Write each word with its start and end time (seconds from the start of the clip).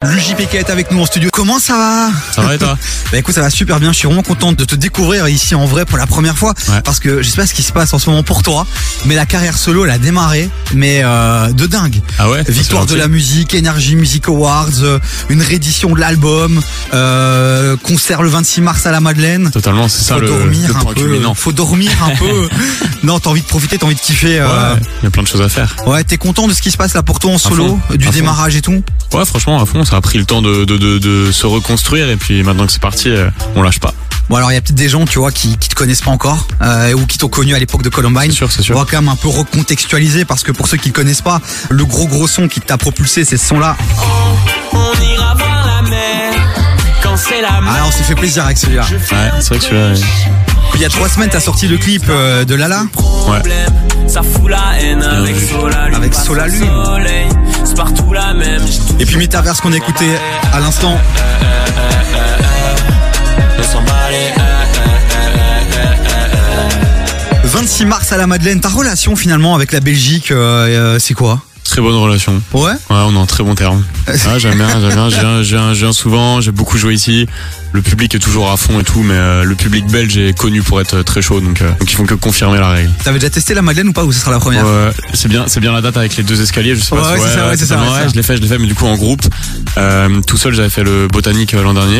Yeah. 0.00 0.14
L'UJPK 0.18 0.54
est 0.56 0.70
avec 0.70 0.90
nous 0.90 1.00
en 1.00 1.06
studio. 1.06 1.30
Comment 1.32 1.60
ça 1.60 1.74
va 1.76 2.10
Ça 2.34 2.42
va 2.42 2.56
et 2.56 2.58
toi 2.58 2.76
Bah 3.12 3.18
écoute, 3.18 3.36
ça 3.36 3.40
va 3.40 3.50
super 3.50 3.78
bien. 3.78 3.92
Je 3.92 3.98
suis 3.98 4.06
vraiment 4.06 4.24
content 4.24 4.52
de 4.52 4.64
te 4.64 4.74
découvrir 4.74 5.28
ici 5.28 5.54
en 5.54 5.64
vrai 5.64 5.84
pour 5.84 5.96
la 5.96 6.08
première 6.08 6.36
fois. 6.36 6.54
Ouais. 6.68 6.80
Parce 6.82 6.98
que 6.98 7.22
je 7.22 7.28
sais 7.30 7.36
pas 7.36 7.46
ce 7.46 7.54
qui 7.54 7.62
se 7.62 7.70
passe 7.72 7.94
en 7.94 8.00
ce 8.00 8.10
moment 8.10 8.24
pour 8.24 8.42
toi, 8.42 8.66
mais 9.04 9.14
la 9.14 9.26
carrière 9.26 9.56
solo, 9.56 9.84
elle 9.84 9.92
a 9.92 9.98
démarré, 9.98 10.50
mais 10.74 11.02
euh, 11.04 11.52
de 11.52 11.66
dingue. 11.66 12.02
Ah 12.18 12.28
ouais 12.28 12.42
Victoire 12.48 12.84
de 12.86 12.96
la 12.96 13.06
musique, 13.06 13.54
Energy 13.54 13.94
Music 13.94 14.26
Awards, 14.26 14.82
euh, 14.82 14.98
une 15.28 15.40
réédition 15.40 15.92
de 15.92 16.00
l'album, 16.00 16.60
euh, 16.94 17.76
concert 17.76 18.20
le 18.22 18.28
26 18.28 18.60
mars 18.60 18.86
à 18.86 18.90
la 18.90 19.00
Madeleine. 19.00 19.52
Totalement, 19.52 19.86
c'est 19.88 20.02
ça 20.02 20.14
Faut 20.16 20.20
le, 20.20 20.26
dormir 20.26 20.68
le 20.68 20.74
un 20.74 20.80
point 20.80 20.94
peu. 20.94 21.00
culminant. 21.00 21.34
Faut 21.34 21.52
dormir 21.52 21.92
un 22.02 22.16
peu. 22.16 22.48
non, 23.04 23.20
t'as 23.20 23.30
envie 23.30 23.42
de 23.42 23.46
profiter, 23.46 23.78
t'as 23.78 23.86
envie 23.86 23.94
de 23.94 24.00
kiffer. 24.00 24.40
Ouais, 24.40 24.46
il 25.00 25.04
y 25.04 25.06
a 25.06 25.10
plein 25.10 25.22
de 25.22 25.28
choses 25.28 25.42
à 25.42 25.48
faire. 25.48 25.76
Ouais, 25.86 26.02
t'es 26.02 26.18
content 26.18 26.48
de 26.48 26.52
ce 26.54 26.60
qui 26.60 26.72
se 26.72 26.76
passe 26.76 26.94
là 26.94 27.04
pour 27.04 27.20
toi 27.20 27.30
en 27.30 27.38
solo, 27.38 27.78
du 27.94 28.04
à 28.04 28.10
fond. 28.10 28.18
démarrage 28.18 28.56
et 28.56 28.62
tout? 28.62 28.82
Ouais, 29.12 29.24
franchement, 29.24 29.62
à 29.62 29.64
fond, 29.64 29.84
ça 29.84 29.96
a 29.96 30.00
pris 30.08 30.16
le 30.16 30.24
temps 30.24 30.40
de, 30.40 30.64
de, 30.64 30.78
de, 30.78 30.98
de 30.98 31.30
se 31.30 31.46
reconstruire 31.46 32.08
et 32.08 32.16
puis 32.16 32.42
maintenant 32.42 32.64
que 32.64 32.72
c'est 32.72 32.80
parti, 32.80 33.10
euh, 33.10 33.28
on 33.56 33.60
lâche 33.60 33.78
pas. 33.78 33.92
Bon 34.30 34.36
alors 34.36 34.50
il 34.50 34.54
y 34.54 34.56
a 34.56 34.62
peut-être 34.62 34.74
des 34.74 34.88
gens 34.88 35.04
tu 35.04 35.18
vois 35.18 35.30
qui, 35.30 35.58
qui 35.58 35.68
te 35.68 35.74
connaissent 35.74 36.00
pas 36.00 36.10
encore 36.10 36.48
euh, 36.62 36.94
ou 36.94 37.04
qui 37.04 37.18
t'ont 37.18 37.28
connu 37.28 37.54
à 37.54 37.58
l'époque 37.58 37.82
de 37.82 37.90
Columbine. 37.90 38.30
C'est 38.30 38.36
sûr, 38.36 38.50
c'est 38.50 38.62
sûr. 38.62 38.74
On 38.74 38.78
va 38.78 38.86
quand 38.90 39.02
même 39.02 39.10
un 39.10 39.16
peu 39.16 39.28
recontextualiser 39.28 40.24
parce 40.24 40.44
que 40.44 40.50
pour 40.50 40.66
ceux 40.66 40.78
qui 40.78 40.88
le 40.88 40.94
connaissent 40.94 41.20
pas, 41.20 41.42
le 41.68 41.84
gros 41.84 42.06
gros 42.06 42.26
son 42.26 42.48
qui 42.48 42.62
t'a 42.62 42.78
propulsé 42.78 43.26
c'est 43.26 43.36
ce 43.36 43.48
son 43.48 43.58
là. 43.58 43.76
On 44.72 44.78
ira 45.12 45.34
voir 45.34 45.66
la 45.66 45.90
mer 45.90 46.32
quand 47.02 47.18
c'est 47.18 47.42
la 47.42 47.60
mer. 47.60 47.70
Ah 47.76 47.84
on 47.86 47.90
s'est 47.92 48.04
fait 48.04 48.14
plaisir 48.14 48.46
avec 48.46 48.56
celui-là. 48.56 48.86
Ouais, 48.90 49.30
c'est 49.40 49.48
vrai 49.48 49.58
que 49.58 49.64
celui-là, 49.64 49.92
ouais. 49.92 50.00
Il 50.76 50.80
y 50.80 50.86
a 50.86 50.88
trois 50.88 51.10
semaines 51.10 51.28
t'as 51.30 51.40
sorti 51.40 51.68
le 51.68 51.76
clip 51.76 52.04
euh, 52.08 52.46
de 52.46 52.54
Lala. 52.54 52.84
Problème, 52.94 53.74
ça 54.08 54.22
fout 54.22 54.48
la 54.50 54.80
haine 54.80 55.02
avec. 55.02 55.36
Solalune. 55.38 55.94
Avec 55.94 56.14
Solalune. 56.14 56.62
au 56.70 56.84
soleil, 56.84 57.28
C'est 57.64 57.76
partout 57.76 58.12
la 58.12 58.34
même. 58.34 58.62
Et 58.98 59.04
puis 59.06 59.16
Metaverse 59.16 59.60
qu'on 59.60 59.72
a 59.72 59.76
écouté 59.76 60.06
à 60.52 60.60
l'instant. 60.60 60.96
On 63.58 63.62
s'en 63.62 63.82
bat 63.82 63.92
les- 64.10 64.32
26 67.44 67.86
mars 67.86 68.12
à 68.12 68.16
la 68.18 68.26
Madeleine. 68.26 68.60
Ta 68.60 68.68
relation 68.68 69.16
finalement 69.16 69.54
avec 69.54 69.72
la 69.72 69.80
Belgique, 69.80 70.30
euh, 70.30 70.66
euh, 70.66 70.98
c'est 70.98 71.14
quoi 71.14 71.40
Très 71.68 71.80
bonne 71.82 71.94
relation. 71.96 72.40
Ouais. 72.54 72.72
Ouais, 72.72 72.76
on 72.90 73.14
est 73.14 73.18
en 73.18 73.26
très 73.26 73.44
bon 73.44 73.54
terme. 73.54 73.84
Ouais, 74.08 74.40
j'aime 74.40 74.56
bien, 74.56 74.68
j'aime 74.80 74.94
bien. 74.94 75.10
Je 75.10 75.16
viens, 75.20 75.42
je 75.42 75.48
viens- 75.56 75.74
je 75.74 75.80
viens 75.84 75.92
souvent, 75.92 76.40
j'ai 76.40 76.50
beaucoup 76.50 76.78
joué 76.78 76.94
ici. 76.94 77.26
Le 77.72 77.82
public 77.82 78.14
est 78.14 78.18
toujours 78.18 78.50
à 78.50 78.56
fond 78.56 78.80
et 78.80 78.84
tout, 78.84 79.02
mais 79.02 79.12
euh, 79.14 79.44
le 79.44 79.54
public 79.54 79.86
belge 79.86 80.16
est 80.16 80.36
connu 80.36 80.62
pour 80.62 80.80
être 80.80 81.02
très 81.02 81.20
chaud, 81.20 81.40
donc, 81.40 81.60
euh, 81.60 81.68
donc 81.78 81.90
ils 81.92 81.94
font 81.94 82.06
que 82.06 82.14
confirmer 82.14 82.58
la 82.58 82.70
règle. 82.70 82.90
T'avais 83.04 83.18
déjà 83.18 83.28
testé 83.28 83.52
la 83.52 83.60
Madeleine 83.60 83.88
ou 83.88 83.92
pas 83.92 84.04
ou 84.04 84.12
ce 84.12 84.20
sera 84.20 84.30
la 84.30 84.38
première 84.38 84.64
Ouais, 84.64 84.90
c'est 85.12 85.28
bien, 85.28 85.44
c'est 85.46 85.60
bien 85.60 85.72
la 85.72 85.82
date 85.82 85.98
avec 85.98 86.16
les 86.16 86.22
deux 86.22 86.40
escaliers. 86.40 86.74
Je 86.74 86.80
sais 86.80 86.96
pas. 86.96 87.02
Ouais, 87.12 87.18
si- 87.18 87.22
ouais, 87.24 87.28
c'est 87.28 87.34
ça, 87.36 87.46
ouais, 87.48 87.56
c'est 87.58 87.66
ça, 87.66 87.74
totalement, 87.76 87.92
ouais, 87.94 88.02
ça. 88.04 88.08
Je 88.08 88.14
l'ai 88.14 88.22
fait, 88.22 88.36
je 88.38 88.42
l'ai 88.42 88.48
fait, 88.48 88.58
mais 88.58 88.66
du 88.66 88.74
coup 88.74 88.86
en 88.86 88.96
groupe. 88.96 89.22
Euh, 89.76 90.20
tout 90.26 90.38
seul, 90.38 90.54
j'avais 90.54 90.70
fait 90.70 90.82
le 90.84 91.06
botanique 91.08 91.52
euh, 91.52 91.62
l'an 91.62 91.74
dernier. 91.74 91.98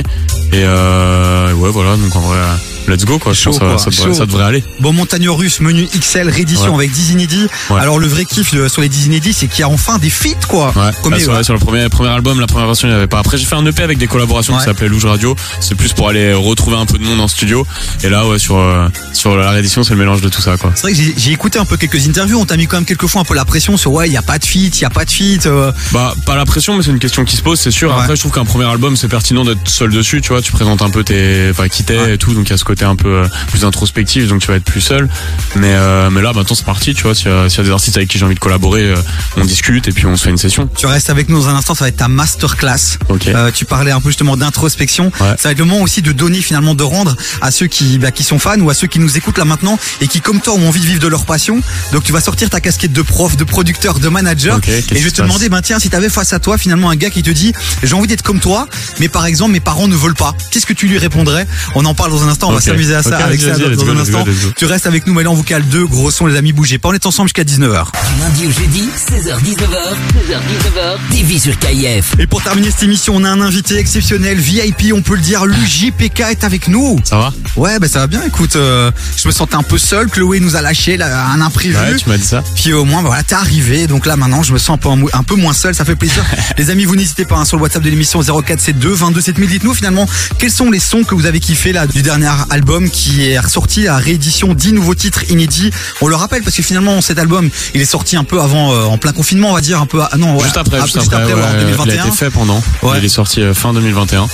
Et 0.53 0.63
euh, 0.65 1.53
ouais, 1.53 1.71
voilà. 1.71 1.97
Donc 1.97 2.17
en 2.17 2.21
vrai, 2.21 2.39
euh, 2.39 2.55
let's 2.89 3.05
go 3.05 3.19
quoi. 3.19 3.33
Je 3.33 3.45
pense 3.45 3.59
que 3.59 3.65
ça, 3.65 3.71
quoi, 3.71 3.79
ça 3.79 3.91
devrait, 3.91 4.07
chaud. 4.09 4.15
ça 4.15 4.27
devrait 4.27 4.45
aller. 4.45 4.65
Bon, 4.81 4.93
Montagne 4.93 5.29
Russe, 5.29 5.61
menu 5.61 5.87
XL, 5.99 6.29
réédition 6.29 6.71
Ouais. 6.71 6.85
avec 6.85 6.93
10 6.93 7.11
inédits. 7.13 7.47
Ouais. 7.71 7.81
Alors, 7.81 7.99
le 7.99 8.07
vrai 8.07 8.25
kiff 8.25 8.55
euh, 8.55 8.69
sur 8.69 8.83
les 8.83 8.89
10 8.89 9.07
inédits, 9.07 9.33
c'est 9.33 9.47
qu'il 9.47 9.61
y 9.61 9.63
a 9.63 9.69
enfin 9.69 9.99
des 9.99 10.11
feats, 10.11 10.47
quoi. 10.49 10.73
Ouais. 10.77 10.91
Premier, 11.01 11.17
Bah, 11.17 11.23
sur, 11.23 11.33
ouais. 11.35 11.45
sur 11.45 11.55
le 11.55 11.61
premier, 11.61 11.89
premier 11.89 12.11
album, 12.11 12.41
la 12.41 12.47
première 12.47 12.67
version, 12.67 12.89
il 12.89 12.91
n'y 12.93 12.97
avait 12.97 13.07
pas. 13.07 13.19
Après, 13.19 13.39
j'ai 13.39 13.45
fait 13.47 13.55
un 13.57 13.65
EP 13.67 13.83
avec 13.83 13.99
des 13.99 14.07
collaborations 14.07 14.57
qui 14.57 14.65
s'appelait 14.65 14.89
Louge 14.89 15.05
Radio. 15.07 15.35
C'est 15.61 15.75
plus 15.75 15.93
pour 15.93 16.09
aller 16.09 16.33
retrouver 16.35 16.77
un 16.77 16.87
peu 16.87 16.99
de 16.99 17.05
monde 17.05 17.21
en 17.21 17.29
studio. 17.29 17.67
Et 18.03 18.09
là, 18.09 18.27
ouais, 18.27 18.39
sur 18.39 18.57
euh, 18.57 18.89
sur 19.13 19.37
la 19.37 19.51
réédition, 19.51 19.83
c'est 19.85 19.91
le 19.95 19.99
mélange 20.01 20.21
de 20.21 20.29
tout 20.29 20.41
ça, 20.41 20.57
quoi. 20.57 20.73
C'est 20.75 20.83
vrai 20.83 20.93
que 20.93 20.99
j'ai- 21.17 21.33
écouté 21.33 21.59
un 21.59 21.65
peu 21.65 21.77
quelques 21.77 22.07
interviews. 22.09 22.39
On 22.41 22.45
t'a 22.47 22.57
mis 22.57 22.67
quand 22.67 22.77
même 22.79 22.85
quelques 22.85 23.07
fois 23.07 23.21
un 23.21 23.25
peu 23.25 23.35
la 23.35 23.45
pression 23.45 23.77
sur 23.77 23.93
ouais, 23.93 24.09
il 24.09 24.13
y 24.13 24.17
a 24.17 24.23
pas 24.23 24.39
de 24.39 24.45
feat, 24.45 24.79
il 24.79 24.83
y 24.83 24.85
a 24.85 24.91
pas 24.91 25.05
de 25.05 25.11
feat. 25.11 25.47
euh, 25.47 25.71
Bah, 25.93 26.15
pas 26.27 26.35
la 26.37 26.45
pression, 26.47 26.77
mais 26.77 26.83
c'est 26.83 26.91
une 26.91 26.99
question 26.99 27.25
qui 27.25 27.37
se 27.37 27.43
pose, 27.43 27.61
c'est 27.61 27.71
sûr. 27.71 27.93
Après, 27.97 28.17
je 28.17 28.21
trouve 28.21 28.33
qu'un 28.33 28.45
premier 28.45 28.65
album, 28.65 28.97
c'est 28.97 29.09
pertinent 29.09 29.45
d'être 29.45 29.69
seul 29.69 29.91
dessus, 29.91 30.21
tu 30.21 30.31
vois. 30.31 30.41
Tu 30.43 30.53
présentes 30.53 30.83
un 30.83 30.91
peu 30.91 31.05
tes, 31.05 31.49
enfin, 31.51 31.69
qui 31.69 31.85
t'es 31.85 32.15
et 32.15 32.19
tout, 32.19 32.33
donc 32.35 32.47
il 32.49 32.51
y 32.51 32.55
a 32.55 32.57
ce 32.57 32.65
côté 32.65 32.78
un 32.85 32.97
peu 32.97 33.09
euh, 33.23 33.29
plus 33.49 33.65
introspectif, 33.65 34.27
donc 34.29 34.41
tu 34.41 34.49
vas 34.49 34.55
être 34.57 34.65
plus 34.65 34.81
seul. 34.81 35.09
Mais, 35.57 35.73
euh, 35.75 36.11
mais 36.11 36.23
là, 36.23 36.33
maintenant, 36.33 36.55
c'est 36.57 36.65
parti, 36.65 36.95
tu 36.95 37.03
vois. 37.05 37.15
S'il 37.15 37.29
y, 37.29 37.31
y 37.31 37.35
a 37.61 37.63
des 37.63 37.71
artistes 37.71 37.97
avec 37.97 38.09
qui 38.09 38.19
j'ai 38.19 38.25
envie 38.25 38.35
de 38.35 38.41
collaborer, 38.41 38.83
euh, 38.85 38.97
on 39.37 39.45
discute 39.45 39.89
et 39.89 39.93
puis 39.93 40.07
on 40.07 40.17
se 40.17 40.25
fait 40.25 40.31
une 40.31 40.39
session. 40.39 40.69
Tu 40.77 40.87
restes 40.87 41.11
avec 41.11 41.29
nous 41.29 41.39
dans 41.41 41.49
un 41.49 41.55
instant, 41.57 41.75
ça 41.75 41.85
va 41.85 41.89
être 41.89 41.97
ta 41.97 42.09
masterclass. 42.09 42.99
Ok. 43.09 43.29
Euh, 43.29 43.51
tu 43.53 43.65
parlais 43.65 43.91
un 43.91 44.01
peu 44.01 44.09
justement 44.11 44.37
d'introspection. 44.37 45.07
Ouais. 45.21 45.35
Ça 45.39 45.49
va 45.49 45.53
être 45.53 45.59
le 45.59 45.65
moment 45.65 45.83
aussi 45.83 46.03
de 46.03 46.13
donner 46.13 46.41
finalement 46.41 46.75
de 46.75 46.83
rendre 46.83 47.17
à 47.41 47.51
ceux 47.51 47.67
qui 47.67 47.99
bah, 47.99 48.11
qui 48.11 48.25
sont 48.25 48.39
fans 48.39 48.59
ou 48.61 48.71
à 48.71 48.75
ceux 48.75 48.87
qui 48.87 48.99
nous 48.99 49.17
écoutent 49.17 49.39
là 49.39 49.45
maintenant 49.45 49.79
et 50.01 50.07
qui 50.07 50.21
comme 50.21 50.41
toi 50.41 50.55
ont 50.55 50.69
envie 50.69 50.81
de 50.81 50.87
vivre 50.87 51.01
de 51.01 51.09
leur 51.09 51.25
passion. 51.25 51.61
Donc 51.93 52.05
tu 52.05 52.13
vas 52.13 52.21
sortir 52.21 52.51
ta 52.51 52.61
casquette 52.61 52.93
de 52.93 53.03
prof, 53.03 53.37
de 53.37 53.45
producteur, 53.45 53.99
de 53.99 54.09
manager 54.09 54.61
et 54.69 54.83
je 54.99 55.05
vais 55.05 55.11
te 55.11 55.23
demander 55.23 55.49
ben 55.49 55.61
tiens 55.63 55.79
si 55.79 55.91
t'avais 55.91 56.09
face 56.09 56.33
à 56.33 56.39
toi 56.39 56.59
finalement 56.59 56.91
un 56.91 56.97
gars 56.97 57.11
qui 57.11 57.23
te 57.23 57.31
dit 57.31 57.53
j'ai 57.83 57.95
envie 57.95 58.07
d'être 58.07 58.23
comme 58.23 58.41
toi 58.41 58.67
mais 59.01 59.09
par 59.09 59.27
exemple 59.27 59.53
mes 59.53 59.61
parents 59.61 59.89
ne 59.89 59.97
veulent 59.97 60.15
pas. 60.15 60.35
Qu'est-ce 60.51 60.67
que 60.67 60.73
tu 60.73 60.87
lui 60.87 60.99
répondrais? 60.99 61.47
On 61.75 61.85
en 61.85 61.95
parle 61.95 62.11
dans 62.11 62.23
un 62.25 62.29
instant, 62.29 62.49
on 62.51 62.57
Ok. 62.57 62.57
va 62.57 62.61
s'amuser 62.69 62.95
à 62.95 63.03
ça 63.03 63.19
avec 63.19 63.41
ça 63.41 63.59
dans, 63.59 63.69
let's 63.69 63.79
dans 63.79 63.85
go, 63.85 63.91
un 63.93 63.99
instant. 63.99 64.25
Tu 64.57 64.65
restes 64.65 64.87
avec 64.87 65.07
nous 65.07 65.15
mais 65.15 65.23
là 65.23 65.31
on 65.31 65.35
vous 65.35 65.43
cale 65.43 65.65
deux 65.69 65.87
gros 65.87 66.11
sons 66.11 66.27
les 66.27 66.37
amis 66.37 66.53
bougez 66.53 66.79
pas 66.79 66.89
on 66.89 66.93
est 66.93 67.07
ensemble 67.07 67.29
jusqu'à 67.29 67.45
19h. 67.45 67.87
Du 67.87 68.21
lundi 68.21 68.47
au 68.47 68.51
jeudi, 68.51 68.89
16h-19h, 69.11 69.89
16h-19h, 70.15 70.99
TV 71.11 71.39
sur 71.39 71.59
KIF. 71.59 72.15
Et 72.19 72.27
pour 72.27 72.43
terminer 72.43 72.71
cette 72.71 72.83
émission, 72.83 73.15
on 73.17 73.25
a 73.25 73.31
un 73.31 73.41
invité 73.41 73.77
exceptionnel, 73.77 74.39
VIP, 74.39 74.93
on 74.95 75.03
peut 75.03 75.15
le 75.15 75.21
dire, 75.21 75.45
l'UJPK 75.47 76.21
est 76.21 76.45
avec 76.45 76.69
nous. 76.69 76.99
Ça 77.05 77.19
va? 77.19 77.33
Ouais, 77.57 77.79
bah 77.79 77.89
ça 77.89 78.01
va 78.01 78.07
bien. 78.07 78.23
Écoute, 78.27 78.57
euh, 78.57 78.91
je 79.17 79.29
me 79.29 79.33
sentais 79.33 79.55
un 79.55 79.63
peu 79.63 79.79
seul. 79.79 80.09
Chloé 80.09 80.41
nous 80.41 80.57
a 80.57 80.63
lâché 80.63 80.97
là, 80.97 81.27
un 81.29 81.41
imprévu. 81.41 81.77
Ouais, 81.77 81.97
tu 81.97 82.09
m'as 82.09 82.17
dit 82.17 82.25
ça. 82.25 82.43
Puis 82.55 82.73
au 82.73 82.85
moins, 82.85 83.03
bah, 83.03 83.09
voilà, 83.09 83.23
t'es 83.23 83.35
arrivé. 83.35 83.87
Donc 83.87 84.07
là, 84.07 84.17
maintenant, 84.17 84.43
je 84.43 84.53
me 84.53 84.59
sens 84.59 84.75
un 84.75 84.79
peu, 84.79 84.89
un 85.13 85.23
peu 85.23 85.35
moins 85.35 85.53
seul. 85.53 85.75
Ça 85.75 85.85
fait 85.85 85.97
plaisir. 85.97 86.25
les 86.59 86.71
amis, 86.71 86.85
vous 86.85 86.97
n'hésitez 86.97 87.25
pas 87.25 87.37
hein, 87.37 87.45
sur 87.45 87.57
le 87.57 87.63
WhatsApp 87.63 87.83
de 87.83 87.91
l'émission 87.91 88.21
0472 88.23 88.99
22 88.99 89.21
7000. 89.21 89.49
Dites-nous 89.49 89.75
finalement 89.75 90.07
quels 90.39 90.51
sont 90.51 90.71
les 90.71 90.81
sons 90.81 91.05
que 91.05 91.15
vous 91.15 91.27
avez 91.27 91.41
kiffé 91.41 91.73
là 91.73 91.87
du 91.87 92.03
dernier 92.03 92.31
album 92.51 92.58
qui 92.91 93.29
est 93.29 93.39
ressorti 93.39 93.87
à 93.89 93.97
réédition 93.97 94.55
10 94.55 94.73
nouveaux 94.73 94.95
titres 94.95 95.31
inédits. 95.31 95.71
On 96.01 96.09
le 96.09 96.15
rappelle 96.17 96.43
parce 96.43 96.57
que 96.57 96.63
finalement 96.63 97.01
cet 97.01 97.19
album, 97.19 97.49
il 97.75 97.81
est 97.81 97.85
sorti 97.87 98.17
un 98.17 98.25
peu 98.25 98.41
avant, 98.41 98.73
euh, 98.73 98.85
en 98.85 98.99
plein 98.99 99.13
confinement, 99.13 99.51
on 99.51 99.55
va 99.55 99.61
dire 99.61 99.81
un 99.81 99.87
peu. 99.87 100.01
ah 100.03 100.17
non, 100.17 100.37
ouais, 100.37 100.45
juste 100.45 100.57
après, 100.57 100.81
juste 100.83 100.99
après, 101.13 101.25
ouais, 101.27 101.33
en 101.33 101.37
ouais, 101.37 101.43
il 101.55 101.61
2021. 101.67 102.03
a 102.03 102.07
été 102.07 102.17
fait 102.17 102.31
pendant. 102.31 102.63
Il 102.97 103.05
est 103.05 103.09
sorti 103.09 103.41
euh, 103.43 103.55
fin 103.55 103.73
2021. 103.73 104.29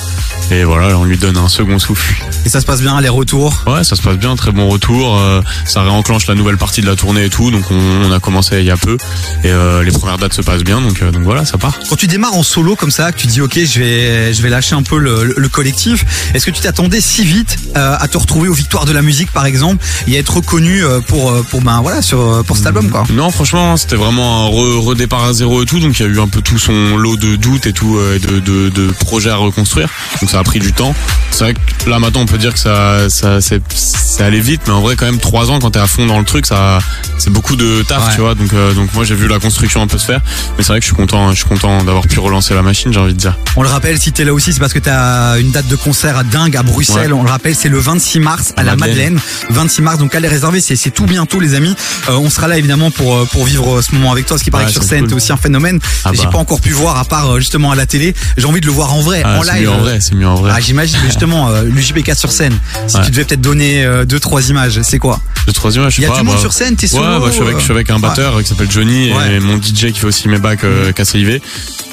Et 0.51 0.65
voilà, 0.65 0.89
là, 0.89 0.99
on 0.99 1.05
lui 1.05 1.17
donne 1.17 1.39
un 1.39 1.49
second 1.49 1.79
souffle. 1.79 2.15
Et 2.45 2.49
ça 2.51 2.61
se 2.61 2.67
passe 2.67 2.83
bien, 2.83 3.01
les 3.01 3.09
retours? 3.09 3.55
Ouais, 3.67 3.83
ça 3.83 3.97
se 3.97 4.03
passe 4.03 4.17
bien, 4.19 4.37
très 4.37 4.53
bon 4.53 4.69
retour. 4.69 5.17
euh, 5.19 5.41
ça 5.65 5.83
réenclenche 5.83 6.27
la 6.27 6.35
nouvelle 6.35 6.59
partie 6.59 6.83
de 6.83 6.87
la 6.87 6.97
tournée 6.97 7.25
et 7.25 7.31
tout, 7.31 7.51
donc 7.51 7.65
on, 7.71 7.75
on 8.05 8.13
a 8.13 8.21
commencé 8.21 8.59
il 8.59 8.67
y 8.67 8.71
a 8.71 8.77
peu 8.77 8.97
et 9.43 9.51
euh, 9.51 9.83
les 9.83 9.91
premières 9.91 10.19
dates 10.19 10.35
se 10.35 10.43
passent 10.43 10.63
bien, 10.65 10.81
donc 10.83 11.01
euh, 11.01 11.11
donc 11.11 11.23
voilà, 11.23 11.45
ça 11.47 11.57
part. 11.57 11.79
Quand 11.89 11.97
tu 11.97 12.07
démarres 12.07 12.35
en 12.35 12.43
solo 12.43 12.77
comme 12.77 12.91
ça, 12.91 13.11
que 13.13 13.19
tu 13.19 13.27
dis 13.27 13.41
ok, 13.41 13.55
je 13.65 13.79
vais, 13.79 14.35
je 14.35 14.43
vais 14.43 14.51
lâcher 14.51 14.75
un 14.75 14.83
peu 14.83 14.99
le, 14.99 15.33
le 15.37 15.49
collectif. 15.49 16.05
Est-ce 16.35 16.45
que 16.45 16.51
tu 16.51 16.61
t'attendais 16.61 17.01
si 17.01 17.25
vite 17.25 17.57
euh, 17.77 17.97
à 18.05 18.09
te 18.09 18.19
retrouver 18.19 18.49
aux 18.49 18.55
Victoires 18.55 18.85
de 18.85 18.93
la 18.93 19.03
musique, 19.03 19.31
par 19.33 19.47
exemple, 19.47 19.85
et 20.07 20.17
à 20.17 20.21
être 20.21 20.35
reconnu 20.37 20.85
euh, 20.85 21.01
pour, 21.01 21.31
euh, 21.31 21.43
pour 21.51 21.61
ben 21.63 21.81
voilà, 21.81 22.03
sur, 22.03 22.45
pour 22.47 22.57
cet 22.57 22.67
album 22.67 22.91
quoi 22.91 23.05
Non, 23.13 23.31
franchement, 23.31 23.77
c'était 23.77 23.97
vraiment 23.97 24.47
un 24.47 24.51
re- 24.51 24.79
redépart 24.85 25.25
à 25.25 25.33
zéro 25.33 25.63
et 25.63 25.67
tout, 25.67 25.81
donc 25.81 25.99
il 25.99 26.03
y 26.03 26.07
a 26.07 26.09
eu 26.09 26.21
un 26.21 26.29
peu 26.29 26.41
tout 26.43 26.59
son 26.59 26.97
lot 26.97 27.17
de 27.17 27.37
doutes 27.37 27.67
et 27.67 27.73
tout, 27.73 27.97
euh, 27.97 28.17
et 28.17 28.19
de, 28.19 28.41
de, 28.41 28.69
de 28.69 28.91
projets 28.93 29.31
à 29.31 29.37
reconstruire. 29.37 29.89
Donc 30.21 30.31
ça 30.31 30.39
a 30.39 30.43
pris 30.45 30.59
du 30.61 30.73
temps. 30.73 30.95
C'est 31.31 31.45
vrai 31.45 31.55
que 31.55 31.91
là 31.91 31.99
maintenant 31.99 32.21
on 32.21 32.27
peut 32.27 32.39
dire 32.39 32.53
que 32.53 32.59
ça, 32.61 33.09
ça 33.11 33.41
c'est, 33.41 33.61
c'est 33.75 34.23
allé 34.23 34.41
vite, 34.41 34.61
mais 34.67 34.73
en 34.73 34.81
vrai 34.81 34.95
quand 34.97 35.07
même 35.07 35.19
trois 35.19 35.51
ans 35.51 35.59
quand 35.59 35.71
t'es 35.73 35.81
à 35.81 35.87
fond 35.87 36.07
dans 36.07 36.19
le 36.19 36.25
truc, 36.25 36.47
ça, 36.47 36.79
c'est 37.19 37.31
beaucoup 37.31 37.57
de 37.57 37.83
taf, 37.89 38.07
Ouais. 38.09 38.15
tu 38.15 38.21
vois. 38.21 38.35
Donc 38.35 38.53
euh, 38.53 38.73
donc 38.75 38.93
moi 38.95 39.05
j'ai 39.05 39.15
vu 39.15 39.27
la 39.29 39.39
construction 39.39 39.81
un 39.83 39.87
peu 39.87 39.99
se 39.99 40.05
faire, 40.07 40.21
mais 40.59 40.63
c'est 40.63 40.69
vrai 40.69 40.79
que 40.81 40.85
je 40.85 40.89
suis 40.89 40.97
content, 40.97 41.31
je 41.31 41.37
suis 41.37 41.47
content 41.49 41.83
d'avoir 41.85 42.07
pu 42.07 42.19
relancer 42.21 42.55
la 42.55 42.63
machine, 42.63 42.93
j'ai 42.93 43.01
envie 43.01 43.15
de 43.15 43.19
dire. 43.19 43.37
On 43.57 43.63
le 43.63 43.69
rappelle, 43.69 43.99
si 43.99 44.13
t'es 44.13 44.25
là 44.25 44.35
aussi, 44.35 44.53
c'est 44.53 44.61
parce 44.61 44.73
que 44.73 44.79
t'as 44.79 45.39
une 45.41 45.51
date 45.51 45.69
de 45.69 45.77
concert 45.77 46.19
à 46.19 46.25
dingue 46.25 46.57
à 46.57 46.63
Bruxelles. 46.63 47.13
Ouais. 47.13 47.19
On 47.19 47.23
le 47.25 47.31
rappelle, 47.31 47.55
c'est 47.55 47.69
le 47.69 47.79
26 47.95 48.19
mars 48.21 48.53
à 48.57 48.65
la 48.65 48.75
Madeleine. 48.75 49.15
Madeleine. 49.15 49.21
26 49.51 49.83
mars, 49.83 49.99
donc 49.99 50.15
allez 50.17 50.27
réserver, 50.29 50.61
c'est 50.61 50.75
c'est 50.75 50.91
tout 50.91 51.07
bientôt 51.07 51.39
les 51.39 51.55
amis. 51.55 51.75
Euh, 52.09 52.15
on 52.15 52.29
sera 52.29 52.49
là 52.49 52.59
évidemment 52.59 52.91
pour 52.91 53.15
euh, 53.17 53.25
pour 53.27 53.45
vivre 53.45 53.81
ce 53.83 53.95
moment 53.95 54.11
avec 54.11 54.27
toi. 54.27 54.37
Ce 54.37 54.43
qui 54.45 54.51
paraît 54.51 54.65
Ouais, 54.65 54.69
que 54.69 54.73
sur 54.75 54.83
scène, 54.83 55.01
cool. 55.01 55.09
t'es 55.11 55.15
aussi 55.15 55.33
un 55.33 55.37
phénomène. 55.37 55.79
Ah 56.05 56.11
J'ai 56.13 56.25
bah. 56.25 56.31
pas 56.33 56.39
encore 56.39 56.61
pu 56.61 56.71
voir 56.71 56.99
à 56.99 57.05
part 57.05 57.31
euh, 57.35 57.39
justement 57.39 57.71
à 57.71 57.77
la 57.77 57.87
télé. 57.87 58.15
J'ai 58.37 58.47
envie 58.47 58.61
de 58.61 58.67
le 58.67 58.73
voir 58.73 58.93
en 58.95 59.01
vrai, 59.01 59.23
Ah, 59.25 59.39
en 59.39 59.43
live. 59.43 59.63
mieux 59.63 59.71
en 59.71 59.79
vrai, 59.79 59.99
c'est 60.01 60.15
mieux 60.17 60.27
en 60.27 60.35
vrai. 60.35 60.53
Ah, 60.55 60.61
j'imagine 60.61 60.99
justement 61.05 61.51
euh, 61.51 61.63
le 61.63 61.81
JPK 61.81 62.15
sur 62.17 62.33
scène. 62.33 62.59
Si 62.89 62.97
Ouais. 62.97 63.05
tu 63.05 63.11
devais 63.13 63.25
peut-être 63.25 63.41
donner 63.41 63.85
euh, 63.85 64.05
deux 64.05 64.19
trois 64.19 64.49
images, 64.49 64.81
c'est 64.83 64.99
quoi? 64.99 65.21
Le 65.47 65.53
troisième, 65.53 65.85
je 65.91 65.97
sais 65.97 66.03
Il 66.03 66.05
y 66.05 66.07
a 66.07 66.11
pas. 66.11 66.19
du 66.19 66.25
monde 66.25 66.35
bah, 66.35 66.41
sur 66.41 66.53
scène, 66.53 66.75
t'es 66.75 66.87
solo. 66.89 67.05
Ouais, 67.05 67.19
bah, 67.21 67.27
je 67.29 67.33
suis 67.33 67.43
avec, 67.43 67.59
je 67.59 67.63
suis 67.63 67.73
avec 67.73 67.91
un 67.91 67.97
euh, 67.97 67.99
batteur 68.01 68.41
qui 68.43 68.49
s'appelle 68.49 68.71
Johnny 68.71 69.11
et 69.11 69.41
mon 69.41 69.57
DJ 69.59 69.93
qui 69.93 69.99
fait 70.01 70.07
aussi 70.07 70.29
mes 70.29 70.39
bacs 70.39 70.65
euh, 70.65 70.91
KCIV. 70.93 71.41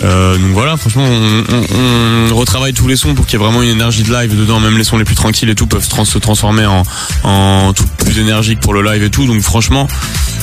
Euh, 0.04 0.36
donc 0.38 0.52
voilà, 0.54 0.78
franchement, 0.78 1.04
on, 1.06 1.44
on- 1.54 2.32
on 2.32 2.36
retravaille 2.36 2.74
tous 2.74 2.88
les 2.88 2.96
sons 2.96 3.14
pour 3.14 3.26
qu'il 3.28 3.38
y 3.38 3.42
ait 3.42 3.46
vraiment 3.46 3.62
une 3.62 3.70
énergie 3.70 4.04
de 4.04 4.12
live 4.12 4.36
dedans. 4.40 4.60
Même 4.60 4.78
les 4.78 4.84
sons 4.84 4.98
les 4.98 5.04
plus 5.04 5.16
tranquilles 5.16 5.50
et 5.50 5.56
tout 5.56 5.68
peuvent 5.68 5.88
trans- 5.92 6.06
se 6.06 6.18
transformer 6.18 6.66
en, 6.66 6.84
en 7.24 7.74
tout 7.74 7.86
plus 8.00 8.18
énergique 8.20 8.60
pour 8.60 8.74
le 8.74 8.82
live 8.82 9.04
et 9.04 9.10
tout. 9.10 9.26
Donc 9.28 9.42
franchement, 9.42 9.88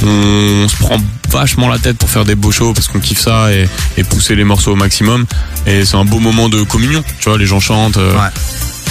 on, 0.05 0.67
se 0.69 0.77
prend 0.77 0.99
vachement 1.31 1.69
la 1.69 1.79
tête 1.79 1.99
pour 1.99 2.09
faire 2.09 2.25
des 2.25 2.35
beaux 2.37 2.53
shows 2.53 2.73
parce 2.73 2.89
qu'on 2.89 3.01
kiffe 3.01 3.21
ça 3.21 3.53
et, 3.53 3.69
et 3.97 4.05
pousser 4.05 4.35
les 4.37 4.45
morceaux 4.45 4.73
au 4.73 4.77
maximum. 4.77 5.27
Et 5.67 5.85
c'est 5.85 5.97
un 5.97 6.05
beau 6.05 6.21
moment 6.21 6.49
de 6.49 6.63
communion. 6.63 7.03
Tu 7.21 7.29
vois, 7.29 7.39
les 7.39 7.47
gens 7.47 7.61
chantent, 7.61 7.97
euh, 7.97 8.13
Ouais. 8.15 8.31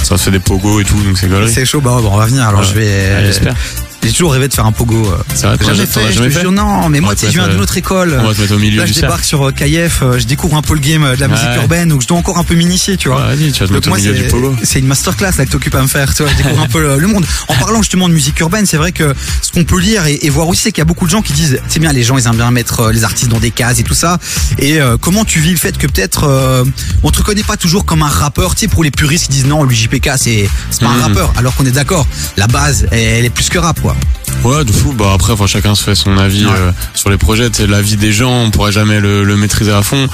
ça 0.03 0.17
se 0.17 0.23
fait 0.25 0.31
des 0.31 0.39
pogos 0.39 0.79
et 0.81 0.85
tout, 0.85 1.01
donc 1.01 1.17
c'est 1.17 1.29
galerie. 1.29 1.51
C'est 1.51 1.65
chaud, 1.65 1.81
bah 1.81 1.97
bon, 2.01 2.09
on 2.13 2.17
va 2.17 2.25
venir. 2.25 2.43
Alors 2.47 2.61
Ouais. 2.61 2.67
je 2.67 2.73
vais. 2.73 2.85
Ouais, 2.85 3.23
J'espère. 3.25 3.55
J'ai 4.03 4.11
toujours 4.13 4.31
rêvé 4.31 4.47
de 4.47 4.53
faire 4.53 4.65
un 4.65 4.71
pogo. 4.71 4.95
euh. 5.11 5.17
C'est 5.35 5.47
vrai, 5.47 5.57
Jamais 5.59 5.85
fait, 5.85 5.99
je 6.09 6.13
jamais 6.13 6.29
fait 6.29 6.39
jure, 6.41 6.51
non, 6.51 6.87
mais 6.87 7.01
moi, 7.01 7.13
tu 7.13 7.21
sais, 7.25 7.27
je 7.27 7.37
viens 7.37 7.47
d'une 7.49 7.59
euh, 7.59 7.63
autre 7.63 7.75
école. 7.77 8.17
On 8.21 8.27
va 8.27 8.33
te 8.33 8.39
mettre 8.41 8.53
au 8.55 8.59
milieu 8.59 8.77
Là, 8.79 8.85
je 8.85 8.93
débarque 8.93 9.25
sur 9.25 9.47
euh, 9.47 9.51
KF, 9.51 10.01
je 10.17 10.23
découvre 10.25 10.55
un 10.55 10.61
peu 10.61 10.75
le 10.75 10.79
game 10.79 11.03
de 11.15 11.19
la 11.19 11.27
musique 11.27 11.45
urbaine, 11.57 11.89
donc 11.89 12.01
je 12.03 12.07
dois 12.07 12.17
encore 12.17 12.37
un 12.37 12.43
peu 12.45 12.55
m'initier, 12.55 12.95
tu 12.95 13.09
vois. 13.09 13.21
Vas-y, 13.27 13.51
tu 13.51 13.59
vas 13.61 13.67
te 13.67 13.73
mettre 13.73 13.87
au 13.87 13.89
moi, 13.91 13.97
milieu 13.97 14.13
du 14.13 14.23
c'est- 14.23 14.29
pogo. 14.29 14.55
c'est 14.63 14.79
une 14.79 14.87
masterclass 14.87 15.31
là 15.37 15.45
que 15.45 15.51
t'occupes 15.51 15.75
à 15.75 15.81
me 15.81 15.87
faire, 15.87 16.13
tu 16.13 16.23
vois, 16.23 16.31
je 16.31 16.37
découvre 16.41 16.61
un 16.61 16.67
peu 16.67 16.81
le, 16.97 17.07
monde. 17.07 17.25
En 17.49 17.55
parlant 17.55 17.81
justement 17.81 18.07
de 18.07 18.13
musique 18.13 18.39
urbaine, 18.39 18.65
c'est 18.65 18.77
vrai 18.77 18.91
que 18.93 19.13
ce 19.41 19.51
qu'on 19.51 19.65
peut 19.65 19.79
lire 19.79 20.05
et, 20.07 20.29
voir 20.29 20.47
aussi, 20.47 20.61
c'est 20.63 20.71
qu'il 20.71 20.81
y 20.81 20.83
a 20.83 20.85
beaucoup 20.85 21.05
de 21.05 21.11
gens 21.11 21.21
qui 21.21 21.33
disent, 21.33 21.59
c'est 21.67 21.79
bien, 21.79 21.91
les 21.91 22.03
gens, 22.03 22.17
ils 22.17 22.27
aiment 22.27 22.35
bien 22.37 22.51
mettre 22.51 22.91
les 22.91 23.03
artistes 23.03 23.29
dans 23.29 23.39
des 23.39 23.51
cases 23.51 23.79
et 23.79 23.83
tout 23.83 23.93
ça. 23.93 24.19
Et 24.59 24.79
euh, 24.79 24.95
comment 24.97 25.25
tu 25.25 25.39
vis 25.39 25.51
le 25.51 25.57
fait 25.57 25.77
que 25.77 25.87
peut-être 25.87 26.23
euh, 26.25 26.63
on 27.03 27.09
te 27.11 27.17
reconnaît 27.17 27.43
pas 27.43 27.57
toujours 27.57 27.83
comme 27.85 28.03
un 28.03 28.09
rappeur, 28.09 28.55
tu 28.55 28.61
sais, 28.61 28.67
pour 28.67 28.83
les 28.85 28.91
puristes 28.91 29.25
qui 29.25 29.31
disent 29.31 29.45
non, 29.47 29.63
lui 29.65 29.75
JPK, 29.75 30.11
c'est 30.17 30.47
pas 30.79 30.87
un 30.87 30.93
Mhm. 30.97 31.01
rappeur, 31.01 31.33
alors 31.37 31.53
qu'on 31.55 31.65
est 31.65 31.71
d'accord, 31.71 32.07
la 32.37 32.47
base, 32.47 32.87
elle 32.91 33.25
est 33.25 33.29
plus 33.29 33.49
que 33.49 33.57
rap, 33.57 33.79
quoi. 33.81 33.95
Ouais, 34.43 34.63
de 34.63 34.71
fou. 34.71 34.93
Bah 34.93 35.11
après, 35.13 35.33
enfin, 35.33 35.47
chacun 35.47 35.75
se 35.75 35.83
fait 35.83 35.95
son 35.95 36.17
avis 36.17 36.45
Ouais. 36.45 36.51
euh, 36.55 36.71
sur 36.93 37.09
les 37.09 37.17
projets. 37.17 37.49
C'est 37.51 37.67
la 37.67 37.81
vie 37.81 37.97
des 37.97 38.11
gens. 38.13 38.31
On 38.43 38.51
pourrait 38.51 38.71
jamais 38.71 38.99
le, 38.99 39.23
le 39.23 39.35
maîtriser 39.37 39.71
à 39.71 39.81
fond. 39.81 40.07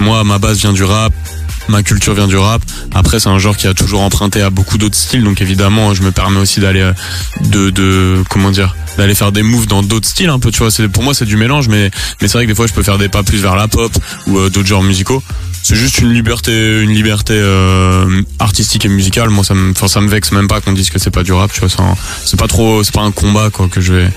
Moi, 0.00 0.24
ma 0.24 0.38
base 0.38 0.58
vient 0.58 0.72
du 0.72 0.82
rap. 0.84 1.12
Ma 1.68 1.82
culture 1.82 2.14
vient 2.14 2.28
du 2.28 2.36
rap. 2.36 2.62
Après, 2.94 3.18
c'est 3.20 3.28
un 3.28 3.38
genre 3.38 3.56
qui 3.56 3.66
a 3.66 3.74
toujours 3.74 4.00
emprunté 4.02 4.40
à 4.40 4.50
beaucoup 4.50 4.78
d'autres 4.78 4.96
styles. 4.96 5.24
Donc 5.24 5.40
évidemment, 5.40 5.94
je 5.94 6.02
me 6.02 6.12
permets 6.12 6.38
aussi 6.38 6.60
d'aller 6.60 6.80
euh, 6.80 6.92
de, 7.44 7.70
de 7.70 8.22
comment 8.30 8.50
dire 8.50 8.74
d'aller 8.96 9.14
faire 9.14 9.30
des 9.32 9.42
moves 9.42 9.66
dans 9.66 9.82
d'autres 9.82 10.08
styles 10.08 10.30
un 10.30 10.38
peu 10.38 10.50
tu 10.50 10.60
vois 10.60 10.70
c'est 10.70 10.88
pour 10.88 11.02
moi 11.02 11.12
c'est 11.12 11.26
du 11.26 11.36
mélange 11.36 11.68
mais 11.68 11.90
mais 12.22 12.28
c'est 12.28 12.38
vrai 12.38 12.44
que 12.46 12.48
des 12.50 12.54
fois 12.54 12.66
je 12.66 12.72
peux 12.72 12.82
faire 12.82 12.96
des 12.96 13.10
pas 13.10 13.22
plus 13.22 13.36
vers 13.42 13.54
la 13.54 13.68
pop 13.68 13.92
ou 14.26 14.38
euh, 14.38 14.48
d'autres 14.48 14.66
genres 14.66 14.82
musicaux 14.82 15.22
c'est 15.66 15.74
juste 15.74 15.98
une 15.98 16.12
liberté 16.12 16.80
une 16.80 16.92
liberté 16.92 17.34
euh, 17.34 18.22
artistique 18.38 18.84
et 18.84 18.88
musicale. 18.88 19.30
Moi 19.30 19.42
ça 19.42 19.54
me 19.54 19.74
ça 19.74 20.00
me 20.00 20.06
vexe 20.08 20.30
même 20.30 20.46
pas 20.46 20.60
qu'on 20.60 20.72
dise 20.72 20.90
que 20.90 21.00
c'est 21.00 21.10
pas 21.10 21.24
du 21.24 21.32
rap 21.32 21.50
tu 21.52 21.58
vois 21.58 21.68
c'est 22.24 22.38
pas 22.38 22.46
trop 22.46 22.84
c'est 22.84 22.94
pas 22.94 23.02
un 23.02 23.10
combat 23.10 23.50
quoi 23.50 23.66
que 23.68 23.80
je 23.80 23.92
vais 23.94 24.10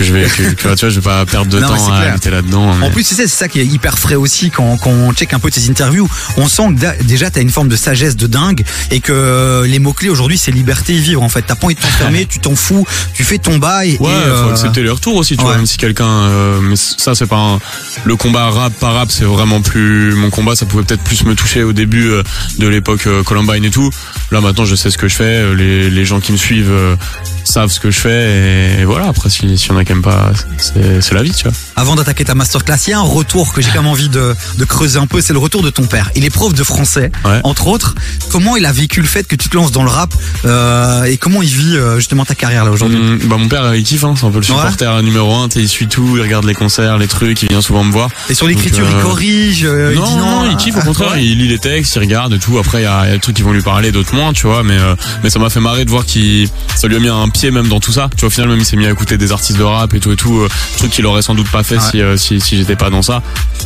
que 0.00 0.06
je 0.06 0.12
vais 0.14 0.24
que, 0.24 0.54
tu 0.54 0.66
vois 0.66 0.74
je 0.76 0.86
vais 0.88 1.00
pas 1.02 1.26
perdre 1.26 1.50
de 1.50 1.60
Non, 1.60 1.68
temps 1.68 1.92
à 1.92 2.06
être 2.06 2.28
là-dedans 2.30 2.70
En 2.70 2.76
mais- 2.76 2.90
plus, 2.90 3.04
tu 3.04 3.14
sais, 3.14 3.26
c'est 3.28 3.36
ça 3.36 3.48
qui 3.48 3.60
est 3.60 3.66
hyper 3.66 3.98
frais 3.98 4.14
aussi 4.14 4.50
quand, 4.50 4.76
quand 4.78 4.90
on 4.90 5.12
check 5.12 5.34
un 5.34 5.38
peu 5.38 5.50
tes 5.50 5.68
interviews. 5.68 6.08
On 6.38 6.48
sent 6.48 6.62
que 6.74 7.02
déjà 7.04 7.30
t'as 7.30 7.42
une 7.42 7.50
forme 7.50 7.68
de 7.68 7.76
sagesse 7.76 8.16
de 8.16 8.26
dingue 8.26 8.64
et 8.90 9.00
que 9.00 9.64
les 9.66 9.78
mots 9.78 9.92
clés 9.92 10.08
aujourd'hui 10.08 10.38
c'est 10.38 10.50
liberté 10.52 10.94
et 10.94 10.98
vivre. 10.98 11.22
En 11.22 11.28
fait, 11.28 11.42
t'as 11.42 11.54
pas 11.54 11.66
envie 11.66 11.74
de 11.74 11.80
t'enfermer, 11.80 12.24
tu 12.26 12.38
t'en 12.38 12.56
fous, 12.56 12.86
tu 13.12 13.24
fais 13.24 13.38
ton 13.38 13.58
bail. 13.58 13.98
Ouais, 14.00 14.08
et, 14.08 14.12
euh, 14.12 14.44
faut 14.44 14.50
accepter 14.50 14.82
les 14.82 14.90
retours 14.90 15.16
aussi, 15.16 15.36
tu 15.36 15.42
vois, 15.42 15.56
même 15.56 15.66
si 15.66 15.76
quelqu'un, 15.76 16.08
euh, 16.08 16.60
mais 16.62 16.76
ça 16.76 17.14
c'est 17.14 17.26
pas 17.26 17.36
un, 17.36 17.58
le 18.04 18.16
combat 18.16 18.48
rap 18.50 18.72
par 18.80 18.94
rap, 18.94 19.10
c'est 19.10 19.24
vraiment 19.24 19.60
plus 19.60 20.14
mon 20.14 20.30
combat, 20.30 20.56
ça 20.56 20.64
pouvait 20.66 20.84
peut-être 20.84 21.02
plus 21.04 21.24
me 21.24 21.34
toucher 21.34 21.62
au 21.62 21.72
début 21.74 22.08
euh, 22.08 22.22
de 22.58 22.66
l'époque 22.68 23.06
euh, 23.06 23.22
Columbine 23.22 23.64
et 23.64 23.70
tout. 23.70 23.90
Là 24.30 24.40
maintenant, 24.40 24.64
je 24.64 24.74
sais 24.76 24.90
ce 24.90 24.96
que 24.98 25.08
je 25.08 25.14
fais, 25.16 25.24
euh, 25.24 25.54
les, 25.54 25.90
les 25.90 26.04
gens 26.06 26.20
qui 26.20 26.32
me 26.32 26.36
suivent 26.38 26.70
euh, 26.70 26.96
savent 27.44 27.70
ce 27.70 27.80
que 27.80 27.90
je 27.90 27.98
fais 27.98 28.80
et, 28.80 28.84
voilà. 28.84 29.08
Après, 29.08 29.28
si 29.28 29.58
si 29.58 29.68
y 29.68 29.72
en 29.72 29.76
a 29.76 29.84
qui 29.90 29.96
aiment 29.96 30.02
pas, 30.02 30.30
c'est 30.58 31.12
la 31.14 31.22
vie, 31.24 31.32
tu 31.32 31.44
vois. 31.44 31.52
Avant 31.74 31.96
d'attaquer 31.96 32.24
ta 32.24 32.36
masterclass, 32.36 32.76
il 32.86 32.90
y 32.90 32.92
a 32.92 32.98
un 32.98 33.02
retour 33.02 33.52
que 33.52 33.60
j'ai 33.60 33.70
quand 33.70 33.82
même 33.82 33.90
envie 33.90 34.08
de, 34.08 34.36
de 34.56 34.64
creuser 34.64 34.98
un 35.00 35.06
peu, 35.08 35.20
c'est 35.20 35.32
le 35.32 35.40
retour 35.40 35.62
de 35.62 35.70
ton 35.70 35.84
père. 35.86 36.10
Il 36.14 36.24
est 36.24 36.30
prof 36.30 36.54
de 36.54 36.62
français, 36.62 37.10
Ouais. 37.24 37.40
entre 37.42 37.66
autres. 37.66 37.94
Comment 38.30 38.56
il 38.56 38.66
a 38.66 38.72
vécu 38.72 39.00
le 39.00 39.06
fait 39.08 39.26
que 39.26 39.34
tu 39.34 39.48
te 39.48 39.56
lances 39.56 39.72
dans 39.72 39.82
le 39.82 39.90
rap 39.90 40.14
euh, 40.44 41.02
et 41.04 41.16
comment 41.16 41.42
il 41.42 41.48
vit 41.48 41.76
euh, 41.76 41.96
justement 41.96 42.24
ta 42.24 42.34
carrière 42.36 42.64
là 42.64 42.70
aujourd'hui 42.70 42.98
Hum, 43.00 43.18
bah 43.24 43.36
mon 43.36 43.48
père 43.48 43.64
euh, 43.64 43.76
il 43.76 43.82
kiffe, 43.84 44.04
hein, 44.04 44.14
c'est 44.16 44.26
un 44.26 44.30
peu 44.30 44.38
le 44.38 44.42
supporter 44.44 45.02
numéro 45.02 45.34
un, 45.34 45.48
il 45.56 45.68
suit 45.68 45.88
tout, 45.88 46.12
il 46.16 46.22
regarde 46.22 46.44
les 46.44 46.54
concerts, 46.54 46.98
les 46.98 47.08
trucs, 47.08 47.42
il 47.42 47.48
vient 47.48 47.60
souvent 47.62 47.82
me 47.84 47.90
voir. 47.92 48.10
Et 48.28 48.34
sur 48.34 48.46
l'écriture, 48.46 48.86
euh, 48.86 48.92
il 48.96 49.02
corrige, 49.02 49.64
non, 49.64 49.90
il 49.90 49.94
dit 49.94 50.14
non. 50.16 50.44
non, 50.44 50.50
il 50.50 50.56
kiffe 50.56 50.76
au 50.76 50.80
contraire, 50.82 51.12
ouais. 51.12 51.24
il 51.24 51.38
lit 51.38 51.48
les 51.48 51.58
textes, 51.58 51.96
il 51.96 51.98
regarde 52.00 52.32
et 52.34 52.38
tout. 52.38 52.58
Après, 52.58 52.80
il 52.80 52.84
y 52.84 52.86
a, 52.86 53.02
il 53.04 53.08
y 53.08 53.10
a 53.10 53.14
des 53.14 53.20
trucs 53.20 53.36
qui 53.36 53.42
vont 53.42 53.52
lui 53.52 53.62
parler, 53.62 53.90
d'autres 53.92 54.14
moins, 54.14 54.32
tu 54.32 54.46
vois. 54.46 54.62
Mais 54.62 54.76
mais 55.24 55.30
ça 55.30 55.38
m'a 55.40 55.50
fait 55.50 55.60
marrer 55.60 55.84
de 55.84 55.90
voir 55.90 56.04
qu'il 56.06 56.48
ça 56.76 56.86
lui 56.86 56.96
a 56.96 57.00
mis 57.00 57.08
un 57.08 57.28
pied 57.28 57.50
même 57.50 57.68
dans 57.68 57.80
tout 57.80 57.92
ça. 57.92 58.08
Tu 58.14 58.20
vois, 58.20 58.28
au 58.28 58.30
final, 58.30 58.48
même 58.50 58.58
il 58.60 58.64
s'est 58.64 58.76
mis 58.76 58.86
à 58.86 58.90
écouter 58.90 59.16
des 59.18 59.32
artistes 59.32 59.58
de 59.58 59.62
rap 59.64 59.69
et 59.94 60.00
tout 60.00 60.12
et 60.12 60.16
tout, 60.16 60.38
euh, 60.40 60.48
truc 60.78 60.90
qu'il 60.90 61.06
aurait 61.06 61.22
sans 61.22 61.34
doute 61.34 61.50
pas 61.50 61.62
fait 61.62 61.76
Ouais. 61.76 61.80
si, 61.90 62.00
euh, 62.02 62.16
si 62.16 62.40
si 62.40 62.56
j'étais 62.56 62.76
pas 62.76 62.90
dans 62.90 63.02
ça. 63.02 63.22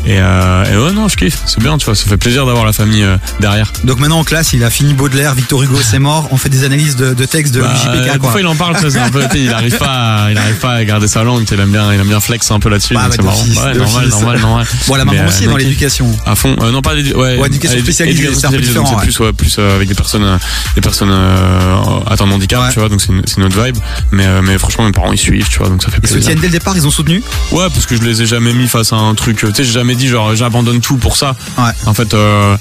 Et, 0.06 0.18
euh, 0.20 0.64
et 0.72 0.76
ouais, 0.76 0.92
non, 0.92 1.08
je 1.08 1.16
kiffe, 1.16 1.38
c'est 1.46 1.60
bien, 1.60 1.78
tu 1.78 1.86
vois. 1.86 1.94
Ça 1.94 2.04
fait 2.06 2.16
plaisir 2.18 2.44
d'avoir 2.46 2.64
la 2.66 2.72
famille 2.72 3.02
euh, 3.02 3.16
derrière. 3.40 3.72
Donc 3.84 3.98
maintenant 4.00 4.18
en 4.18 4.24
classe, 4.24 4.52
il 4.52 4.62
a 4.62 4.70
fini 4.70 4.92
Baudelaire, 4.92 5.34
Victor 5.34 5.62
Hugo, 5.62 5.78
c'est 5.82 5.98
mort. 5.98 6.28
On 6.30 6.36
fait 6.36 6.48
des 6.50 6.64
analyses 6.64 6.96
de, 6.96 7.14
de 7.14 7.24
textes 7.24 7.54
de 7.54 7.62
Bah, 7.62 7.72
JPK 7.74 7.88
euh, 8.14 8.18
quoi. 8.18 8.30
fois, 8.32 8.40
il 8.40 8.46
en 8.46 8.54
parle, 8.54 8.76
ça, 8.78 8.90
c'est 8.90 8.98
un 8.98 9.08
peu, 9.08 9.22
tu 9.24 9.38
sais, 9.38 9.44
il 9.44 9.52
arrive 9.52 9.76
pas, 9.78 10.24
à- 10.26 10.30
il 10.30 10.36
arrive 10.38 10.56
pas 10.58 10.72
à 10.72 10.84
garder 10.84 11.08
sa 11.08 11.24
langue. 11.24 11.44
Il 11.50 11.60
aime 11.60 11.70
bien, 11.70 11.92
il 11.92 12.00
aime 12.00 12.06
bien 12.08 12.20
flex 12.20 12.50
un 12.50 12.60
peu 12.60 12.68
là-dessus. 12.68 12.94
Bah, 12.94 13.02
bah, 13.08 13.14
c'est 13.16 13.22
marrant. 13.22 13.42
Ouais, 13.42 13.74
normal, 13.78 14.08
normal, 14.08 14.40
normal. 14.40 14.66
Bon, 14.88 14.94
la 14.96 15.04
Mais, 15.04 15.12
maman 15.12 15.24
euh, 15.24 15.28
aussi 15.28 15.44
est 15.44 15.46
dans 15.46 15.52
ok. 15.54 15.58
l'éducation. 15.60 16.10
À 16.26 16.34
fond, 16.34 16.56
euh, 16.60 16.70
non 16.70 16.82
pas 16.82 16.94
d'édu- 16.94 17.14
ouais, 17.14 17.36
Ouais, 17.38 17.46
éducation 17.46 17.78
euh, 17.78 17.82
spécialisée, 17.82 18.28
c'est 18.34 18.48
c'est 18.48 18.96
plus 18.98 19.18
ouais, 19.20 19.32
plus 19.32 19.56
euh, 19.58 19.76
avec 19.76 19.88
des 19.88 19.94
personnes 19.94 20.24
euh, 20.24 20.36
des 20.74 20.80
personnes 20.82 21.10
euh, 21.10 22.00
atteintes 22.06 22.28
de 22.28 22.32
handicap, 22.34 22.60
Ouais. 22.62 22.72
tu 22.72 22.78
vois, 22.78 22.88
donc 22.88 23.00
c'est 23.00 23.08
une, 23.12 23.22
une 23.38 23.44
autre 23.44 23.62
vibe. 23.64 23.76
Mais 24.12 24.26
euh, 24.26 24.40
mais 24.42 24.58
franchement 24.58 24.84
mes 24.84 24.92
parents 24.92 25.12
ils 25.12 25.18
suivent, 25.18 25.48
tu 25.48 25.58
vois, 25.58 25.68
donc 25.68 25.82
ça 25.82 25.90
fait 25.90 25.96
Ils 25.96 26.00
plaisir. 26.00 26.18
soutiennent 26.18 26.38
dès 26.40 26.46
le 26.48 26.52
départ, 26.52 26.76
ils 26.76 26.86
ont 26.86 26.90
soutenu? 26.90 27.22
Ouais, 27.52 27.66
parce 27.72 27.86
que 27.86 27.96
je 27.96 28.02
les 28.02 28.22
ai 28.22 28.26
jamais 28.26 28.52
mis 28.52 28.68
face 28.68 28.92
à 28.92 28.96
un 28.96 29.14
truc. 29.14 29.42
euh, 29.44 29.48
Tu 29.48 29.54
sais, 29.56 29.64
j'ai 29.64 29.72
jamais 29.94 29.96
dit 29.96 30.08
genre 30.08 30.34
j'abandonne 30.34 30.80
tout 30.80 30.96
pour 30.96 31.16
ça. 31.16 31.36
Ouais. 31.58 31.72
En 31.86 31.94
fait. 31.94 32.14
Euh, 32.14 32.56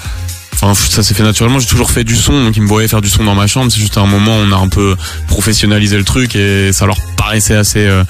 Enfin, 0.61 0.75
ça 0.75 1.03
s'est 1.03 1.13
fait 1.15 1.23
naturellement. 1.23 1.59
J'ai 1.59 1.65
toujours 1.65 1.91
fait 1.91 2.05
du 2.05 2.15
son, 2.15 2.45
donc 2.45 2.55
ils 2.55 2.61
me 2.61 2.67
voyaient 2.67 2.87
faire 2.87 3.01
du 3.01 3.09
son 3.09 3.25
dans 3.25 3.35
ma 3.35 3.47
chambre. 3.47 3.69
C'est 3.69 3.81
juste 3.81 3.97
à 3.97 4.01
un 4.01 4.05
moment, 4.05 4.31
on 4.33 4.51
a 4.53 4.55
un 4.55 4.69
peu 4.69 4.95
professionnalisé 5.27 5.97
le 5.97 6.05
truc 6.05 6.37
et 6.37 6.71
ça 6.71 6.85
leur 6.85 6.95
paraissait 7.17 7.55
assez 7.55 7.85
euh, 7.85 8.05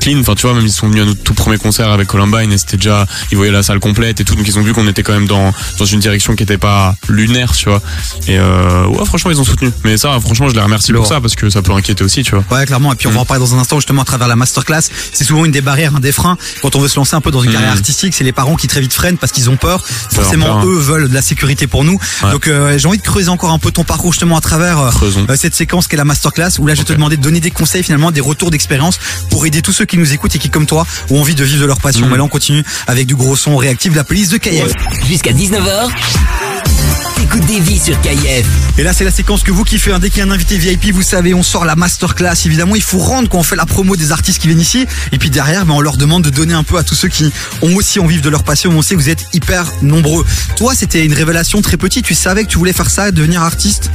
clean. 0.00 0.18
Enfin, 0.20 0.34
tu 0.34 0.46
vois, 0.46 0.54
même 0.54 0.64
ils 0.66 0.72
sont 0.72 0.88
venus 0.88 1.02
à 1.02 1.06
notre 1.06 1.22
tout 1.22 1.34
premier 1.34 1.58
concert 1.58 1.90
avec 1.90 2.08
Columbine 2.08 2.52
et 2.52 2.58
c'était 2.58 2.76
déjà, 2.76 3.06
ils 3.30 3.36
voyaient 3.36 3.52
la 3.52 3.62
salle 3.62 3.78
complète 3.80 4.20
et 4.20 4.24
tout, 4.24 4.34
donc 4.34 4.46
ils 4.48 4.58
ont 4.58 4.62
vu 4.62 4.72
qu'on 4.72 4.86
était 4.88 5.02
quand 5.02 5.12
même 5.12 5.26
dans 5.26 5.52
dans 5.78 5.84
une 5.84 6.00
direction 6.00 6.34
qui 6.34 6.42
était 6.42 6.58
pas 6.58 6.94
lunaire, 7.08 7.52
tu 7.52 7.68
vois. 7.68 7.80
Et 8.26 8.38
euh, 8.38 8.86
ouais, 8.86 9.04
franchement, 9.04 9.30
ils 9.30 9.40
ont 9.40 9.44
soutenu. 9.44 9.70
Mais 9.84 9.96
ça, 9.96 10.18
franchement, 10.20 10.48
je 10.48 10.54
les 10.54 10.60
remercie 10.60 10.92
pour 10.92 11.06
ça 11.06 11.20
parce 11.20 11.34
que 11.36 11.48
ça 11.50 11.62
peut 11.62 11.72
inquiéter 11.72 12.04
aussi, 12.04 12.22
tu 12.22 12.34
vois. 12.34 12.44
Ouais, 12.50 12.66
clairement. 12.66 12.92
Et 12.92 12.96
puis 12.96 13.06
on 13.06 13.10
Mm. 13.10 13.14
va 13.14 13.20
en 13.20 13.24
parler 13.24 13.40
dans 13.44 13.54
un 13.54 13.58
instant 13.58 13.76
justement 13.78 14.02
à 14.02 14.04
travers 14.04 14.28
la 14.28 14.36
masterclass. 14.36 14.82
C'est 15.12 15.24
souvent 15.24 15.44
une 15.44 15.52
des 15.52 15.60
barrières, 15.60 15.94
un 15.96 16.00
des 16.00 16.12
freins 16.12 16.36
quand 16.62 16.76
on 16.76 16.80
veut 16.80 16.88
se 16.88 16.96
lancer 16.96 17.14
un 17.16 17.20
peu 17.20 17.30
dans 17.30 17.42
une 17.42 17.50
Mm. 17.50 17.54
carrière 17.54 17.72
artistique. 17.72 18.14
C'est 18.14 18.24
les 18.24 18.32
parents 18.32 18.56
qui 18.56 18.66
très 18.68 18.80
vite 18.80 18.92
freinent 18.92 19.18
parce 19.18 19.32
qu'ils 19.32 19.50
ont 19.50 19.56
peur. 19.56 19.84
Forcément, 20.12 20.46
peur, 20.46 20.56
hein. 20.58 20.64
eux 20.66 20.78
veulent 20.78 21.08
de 21.08 21.14
la 21.14 21.22
sécurité 21.22 21.66
pour 21.66 21.84
nous. 21.84 21.98
Ouais. 22.22 22.30
Donc 22.32 22.46
euh, 22.48 22.78
j'ai 22.78 22.86
envie 22.88 22.98
de 22.98 23.02
creuser 23.02 23.28
encore 23.28 23.50
un 23.50 23.58
peu 23.58 23.70
ton 23.70 23.84
parcours 23.84 24.12
justement 24.12 24.36
à 24.36 24.40
travers 24.40 24.78
euh, 24.78 25.36
cette 25.36 25.54
séquence 25.54 25.86
qu'est 25.86 25.96
la 25.96 26.04
masterclass 26.04 26.58
où 26.58 26.66
là 26.66 26.74
je 26.74 26.80
vais 26.80 26.84
te 26.84 26.92
demander 26.92 27.16
de 27.16 27.22
donner 27.22 27.40
des 27.40 27.50
conseils 27.50 27.82
finalement, 27.82 28.10
des 28.10 28.20
retours 28.20 28.50
d'expérience 28.50 28.98
pour 29.30 29.46
aider 29.46 29.62
tous 29.62 29.72
ceux 29.72 29.84
qui 29.90 29.98
nous 29.98 30.12
écoutent 30.12 30.34
et 30.34 30.38
qui 30.38 30.48
comme 30.48 30.66
toi 30.66 30.86
ont 31.10 31.20
envie 31.20 31.34
de 31.34 31.44
vivre 31.44 31.60
de 31.60 31.66
leur 31.66 31.80
passion. 31.80 32.06
Mm. 32.06 32.10
Mais 32.10 32.16
là 32.16 32.24
on 32.24 32.28
continue 32.28 32.64
avec 32.86 33.06
du 33.06 33.16
gros 33.16 33.36
son 33.36 33.56
réactif, 33.56 33.94
la 33.94 34.04
playlist 34.04 34.32
de 34.32 34.38
KF. 34.38 34.72
Jusqu'à 35.06 35.32
19h, 35.32 35.90
t'écoutes 37.16 37.46
des 37.46 37.60
vies 37.60 37.78
sur 37.78 38.00
KIF. 38.00 38.46
Et 38.80 38.82
là, 38.82 38.94
c'est 38.94 39.04
la 39.04 39.10
séquence 39.10 39.42
que 39.42 39.50
vous 39.52 39.62
kiffez. 39.62 39.92
hein. 39.92 39.98
Dès 39.98 40.08
qu'il 40.08 40.20
y 40.20 40.22
a 40.22 40.24
un 40.24 40.30
invité 40.30 40.56
VIP, 40.56 40.90
vous 40.94 41.02
savez, 41.02 41.34
on 41.34 41.42
sort 41.42 41.66
la 41.66 41.76
masterclass. 41.76 42.46
Évidemment, 42.46 42.76
il 42.76 42.82
faut 42.82 42.96
rendre 42.96 43.28
quand 43.28 43.36
on 43.36 43.42
fait 43.42 43.54
la 43.54 43.66
promo 43.66 43.94
des 43.94 44.10
artistes 44.10 44.40
qui 44.40 44.46
viennent 44.46 44.58
ici. 44.58 44.86
Et 45.12 45.18
puis 45.18 45.28
derrière, 45.28 45.66
ben, 45.66 45.74
on 45.74 45.82
leur 45.82 45.98
demande 45.98 46.22
de 46.24 46.30
donner 46.30 46.54
un 46.54 46.62
peu 46.62 46.78
à 46.78 46.82
tous 46.82 46.94
ceux 46.94 47.08
qui 47.08 47.30
ont 47.60 47.76
aussi 47.76 48.00
envie 48.00 48.22
de 48.22 48.28
leur 48.30 48.42
passion. 48.42 48.70
On 48.70 48.80
sait 48.80 48.94
que 48.94 49.00
vous 49.02 49.10
êtes 49.10 49.26
hyper 49.34 49.70
nombreux. 49.82 50.24
Toi, 50.56 50.74
c'était 50.74 51.04
une 51.04 51.12
révélation 51.12 51.60
très 51.60 51.76
petite. 51.76 52.06
Tu 52.06 52.14
savais 52.14 52.44
que 52.44 52.48
tu 52.48 52.56
voulais 52.56 52.72
faire 52.72 52.88
ça, 52.88 53.10
devenir 53.10 53.42
artiste? 53.42 53.90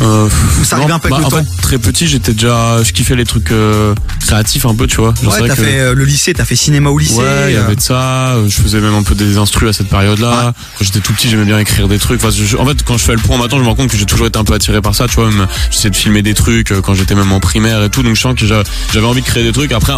Euh, 0.00 0.28
Ou 0.60 0.64
ça 0.64 0.76
arrivait 0.76 0.92
un 0.92 1.00
peu 1.00 1.08
avec 1.12 1.18
bah, 1.28 1.28
le 1.36 1.42
temps? 1.44 1.44
fait, 1.56 1.62
très 1.62 1.78
petit, 1.78 2.06
j'étais 2.06 2.32
déjà, 2.32 2.84
je 2.84 2.92
kiffais 2.92 3.16
les 3.16 3.24
trucs 3.24 3.50
euh, 3.50 3.96
créatifs 4.20 4.64
un 4.64 4.76
peu, 4.76 4.86
tu 4.86 4.98
vois. 4.98 5.12
Genre, 5.24 5.32
Ouais, 5.32 5.48
t'as 5.48 5.56
que- 5.56 5.62
fait 5.64 5.80
euh, 5.80 5.94
le 5.94 6.04
lycée, 6.04 6.34
t'as 6.34 6.44
fait 6.44 6.54
cinéma 6.54 6.90
au 6.90 6.98
lycée. 7.00 7.16
Ouais, 7.16 7.46
il 7.48 7.54
y 7.54 7.56
euh, 7.56 7.64
avait 7.64 7.74
de 7.74 7.80
ça. 7.80 8.34
euh, 8.36 8.48
Je 8.48 8.60
faisais 8.62 8.78
même 8.80 8.94
un 8.94 9.02
peu 9.02 9.16
des 9.16 9.38
instrus 9.38 9.68
à 9.68 9.72
cette 9.72 9.88
période-là. 9.88 10.52
Quand 10.78 10.84
j'étais 10.84 11.00
tout 11.00 11.12
petit, 11.14 11.28
j'aimais 11.28 11.44
bien 11.46 11.58
écrire 11.58 11.88
des 11.88 11.98
trucs. 11.98 12.22
Enfin, 12.24 12.30
je- 12.32 12.56
en 12.56 12.64
fait, 12.64 12.84
quand 12.84 12.96
je 12.96 13.02
fais 13.04 13.12
le 13.14 13.18
point 13.18 13.36
maintenant, 13.36 13.58
je 13.58 13.64
me 13.64 13.68
rends 13.68 13.74
compte 13.74 13.90
que 13.90 13.96
j'ai 13.96 14.06
toujours 14.06 14.19
été 14.26 14.38
un 14.38 14.44
peu 14.44 14.54
attiré 14.54 14.80
par 14.80 14.94
ça. 14.94 15.06
Tu 15.08 15.14
vois, 15.16 15.30
même 15.30 15.46
j'essayais 15.70 15.90
de 15.90 15.96
filmer 15.96 16.22
des 16.22 16.34
trucs 16.34 16.72
euh, 16.72 16.80
quand 16.80 16.94
j'étais 16.94 17.14
même 17.14 17.32
en 17.32 17.40
primaire 17.40 17.82
et 17.82 17.90
tout. 17.90 18.02
Donc 18.02 18.16
je 18.16 18.20
sens 18.20 18.34
que 18.38 18.46
j'a- 18.46 18.62
j'avais 18.92 19.06
envie 19.06 19.20
de 19.22 19.26
créer 19.26 19.42
des 19.44 19.52
trucs. 19.52 19.72
Après, 19.72 19.92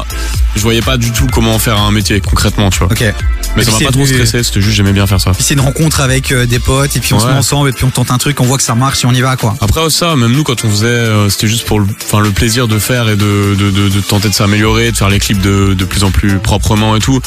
je 0.56 0.60
voyais 0.62 0.82
pas 0.82 0.96
du 0.96 1.10
tout 1.12 1.26
comment 1.32 1.58
faire 1.58 1.78
un 1.80 1.90
métier 1.92 2.20
concrètement, 2.20 2.70
tu 2.70 2.78
vois. 2.80 2.88
Ok. 2.88 3.04
Mais 3.56 3.62
Et 3.62 3.64
ça 3.66 3.72
m'a 3.72 3.78
pas 3.86 3.92
trop 3.92 4.06
stressé. 4.06 4.42
C'était 4.42 4.60
juste 4.62 4.76
j'aimais 4.76 4.92
bien 4.92 5.06
faire 5.06 5.20
ça. 5.20 5.32
C'est 5.38 5.54
une 5.54 5.60
rencontre 5.60 6.00
avec 6.00 6.32
euh, 6.32 6.46
des 6.46 6.58
potes 6.58 6.96
et 6.96 7.00
puis 7.00 7.12
on 7.14 7.18
se 7.20 7.26
met 7.26 7.32
ensemble 7.32 7.68
et 7.68 7.72
puis 7.72 7.84
on 7.84 7.90
tente 7.90 8.10
un 8.10 8.18
truc, 8.18 8.40
on 8.40 8.44
voit 8.44 8.56
que 8.56 8.62
ça 8.62 8.74
marche 8.74 9.04
et 9.04 9.06
on 9.06 9.12
y 9.12 9.20
va 9.20 9.36
quoi. 9.36 9.54
Après 9.60 9.88
ça, 9.90 10.16
même 10.16 10.32
nous 10.32 10.42
quand 10.44 10.64
on 10.64 10.70
faisait, 10.70 10.86
euh, 10.86 11.28
c'était 11.28 11.48
juste 11.48 11.66
pour 11.66 11.78
le, 11.80 11.86
enfin 12.04 12.20
le 12.20 12.30
plaisir 12.30 12.66
de 12.68 12.78
faire 12.78 13.08
et 13.08 13.16
de, 13.16 13.54
de, 13.58 13.70
de, 13.70 13.88
de 13.88 14.00
tenter 14.00 14.28
de 14.28 14.34
s'améliorer, 14.34 14.90
de 14.92 14.96
faire 14.96 15.08
les 15.10 15.18
clips 15.18 15.40
de, 15.40 15.74
de 15.74 15.84
plus 15.84 16.04
en 16.04 16.10
plus 16.10 16.38
proprement 16.38 16.96
et 16.96 17.00
tout. 17.00 17.20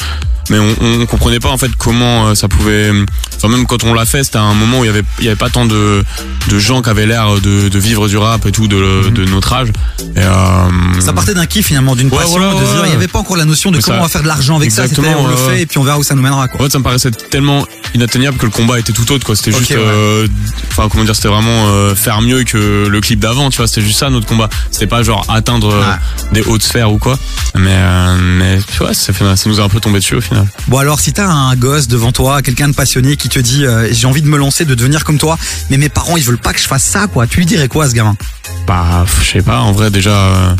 Mais 0.50 0.58
on, 0.58 0.74
on 1.02 1.06
comprenait 1.06 1.40
pas 1.40 1.48
en 1.50 1.58
fait 1.58 1.70
comment 1.76 2.28
euh, 2.28 2.34
ça 2.34 2.48
pouvait. 2.48 2.90
Enfin 3.36 3.48
même 3.48 3.66
quand 3.66 3.84
on 3.84 3.92
l'a 3.94 4.06
fait, 4.06 4.24
c'était 4.24 4.38
à 4.38 4.42
un 4.42 4.54
moment 4.54 4.80
où 4.80 4.84
il 4.84 4.86
y 4.86 4.90
avait 4.90 5.02
il 5.18 5.24
y 5.24 5.28
avait 5.28 5.36
pas 5.36 5.50
tant 5.50 5.66
de 5.66 6.04
de 6.48 6.58
gens 6.58 6.82
qui 6.82 6.90
avaient 6.90 7.06
l'air 7.06 7.40
de, 7.40 7.68
de 7.68 7.78
vivre 7.78 8.08
du 8.08 8.16
rap 8.16 8.46
et 8.46 8.52
tout 8.52 8.68
de, 8.68 9.10
de 9.10 9.24
notre 9.24 9.52
âge. 9.52 9.68
Et, 10.14 10.20
euh, 10.20 11.00
Ça 11.00 11.12
partait 11.12 11.34
d'un 11.34 11.46
kiff 11.46 11.66
finalement, 11.66 11.96
d'une 11.96 12.08
Ouais, 12.08 12.18
passion, 12.18 12.38
voilà, 12.38 12.54
de 12.54 12.58
se 12.66 12.70
dire, 12.72 12.80
ouais. 12.82 12.86
il 12.86 12.90
n'y 12.90 12.96
avait 12.96 13.08
pas 13.08 13.18
encore 13.18 13.36
la 13.36 13.44
notion 13.44 13.70
de 13.70 13.76
Mais 13.78 13.82
comment 13.82 13.96
ça- 13.96 14.00
on 14.00 14.04
va 14.04 14.08
faire 14.08 14.22
de 14.22 14.28
l'argent 14.28 14.56
avec 14.56 14.70
ça, 14.70 14.82
c'était 14.86 15.00
Exactement, 15.00 15.24
on 15.24 15.26
le 15.28 15.34
ouais, 15.34 15.40
fait 15.40 15.46
ouais. 15.48 15.60
et 15.62 15.66
puis 15.66 15.78
on 15.78 15.82
verra 15.82 15.98
où 15.98 16.02
ça 16.04 16.14
nous 16.14 16.22
mènera 16.22 16.46
quoi. 16.48 16.60
En 16.60 16.64
fait, 16.64 16.70
ça 16.72 16.78
me 16.78 16.84
paraissait 16.84 17.10
tellement 17.10 17.66
inatteignable 17.94 18.36
que 18.38 18.46
le 18.46 18.52
combat 18.52 18.78
était 18.78 18.92
tout 18.92 19.10
autre, 19.12 19.26
quoi. 19.26 19.34
C'était 19.34 19.52
juste, 19.56 19.70
ouais. 19.72 19.76
euh, 19.78 20.26
enfin, 20.70 20.88
comment 20.90 21.04
dire, 21.04 21.16
c'était 21.16 21.28
vraiment 21.28 21.66
euh, 21.68 21.94
faire 21.94 22.20
mieux 22.22 22.44
que 22.44 22.86
le 22.88 23.00
clip 23.00 23.18
d'avant, 23.20 23.50
tu 23.50 23.56
vois. 23.58 23.66
C'était 23.66 23.80
juste 23.82 23.98
ça 23.98 24.10
notre 24.10 24.26
combat. 24.26 24.48
C'était 24.70 24.86
pas 24.86 25.02
genre 25.02 25.24
atteindre 25.28 25.72
euh, 25.72 25.80
Ouais. 25.80 26.32
des 26.32 26.42
hautes 26.42 26.62
sphères 26.62 26.92
ou 26.92 26.98
quoi. 26.98 27.18
Mais, 27.56 27.70
euh, 27.72 28.16
mais 28.38 28.58
tu 28.70 28.78
vois, 28.78 28.94
ça, 28.94 29.12
ça 29.12 29.48
nous 29.48 29.60
a 29.60 29.64
un 29.64 29.68
peu 29.68 29.80
tombé 29.80 29.98
dessus 29.98 30.14
au 30.16 30.20
final. 30.20 30.35
Bon 30.68 30.78
alors 30.78 31.00
si 31.00 31.12
t'as 31.12 31.28
un 31.28 31.54
gosse 31.56 31.88
devant 31.88 32.12
toi, 32.12 32.42
quelqu'un 32.42 32.68
de 32.68 32.74
passionné 32.74 33.16
qui 33.16 33.28
te 33.28 33.38
dit 33.38 33.64
euh, 33.64 33.88
j'ai 33.92 34.06
envie 34.06 34.22
de 34.22 34.28
me 34.28 34.36
lancer, 34.36 34.64
de 34.64 34.74
devenir 34.74 35.04
comme 35.04 35.18
toi, 35.18 35.38
mais 35.70 35.76
mes 35.76 35.88
parents 35.88 36.16
ils 36.16 36.24
veulent 36.24 36.38
pas 36.38 36.52
que 36.52 36.60
je 36.60 36.66
fasse 36.66 36.84
ça 36.84 37.06
quoi, 37.06 37.26
tu 37.26 37.38
lui 37.38 37.46
dirais 37.46 37.68
quoi 37.68 37.84
à 37.84 37.88
ce 37.88 37.94
gamin? 37.94 38.16
Bah, 38.66 39.04
je 39.22 39.30
sais 39.32 39.42
pas, 39.42 39.58
en 39.60 39.72
vrai, 39.72 39.90
déjà, 39.90 40.10
euh, 40.10 40.54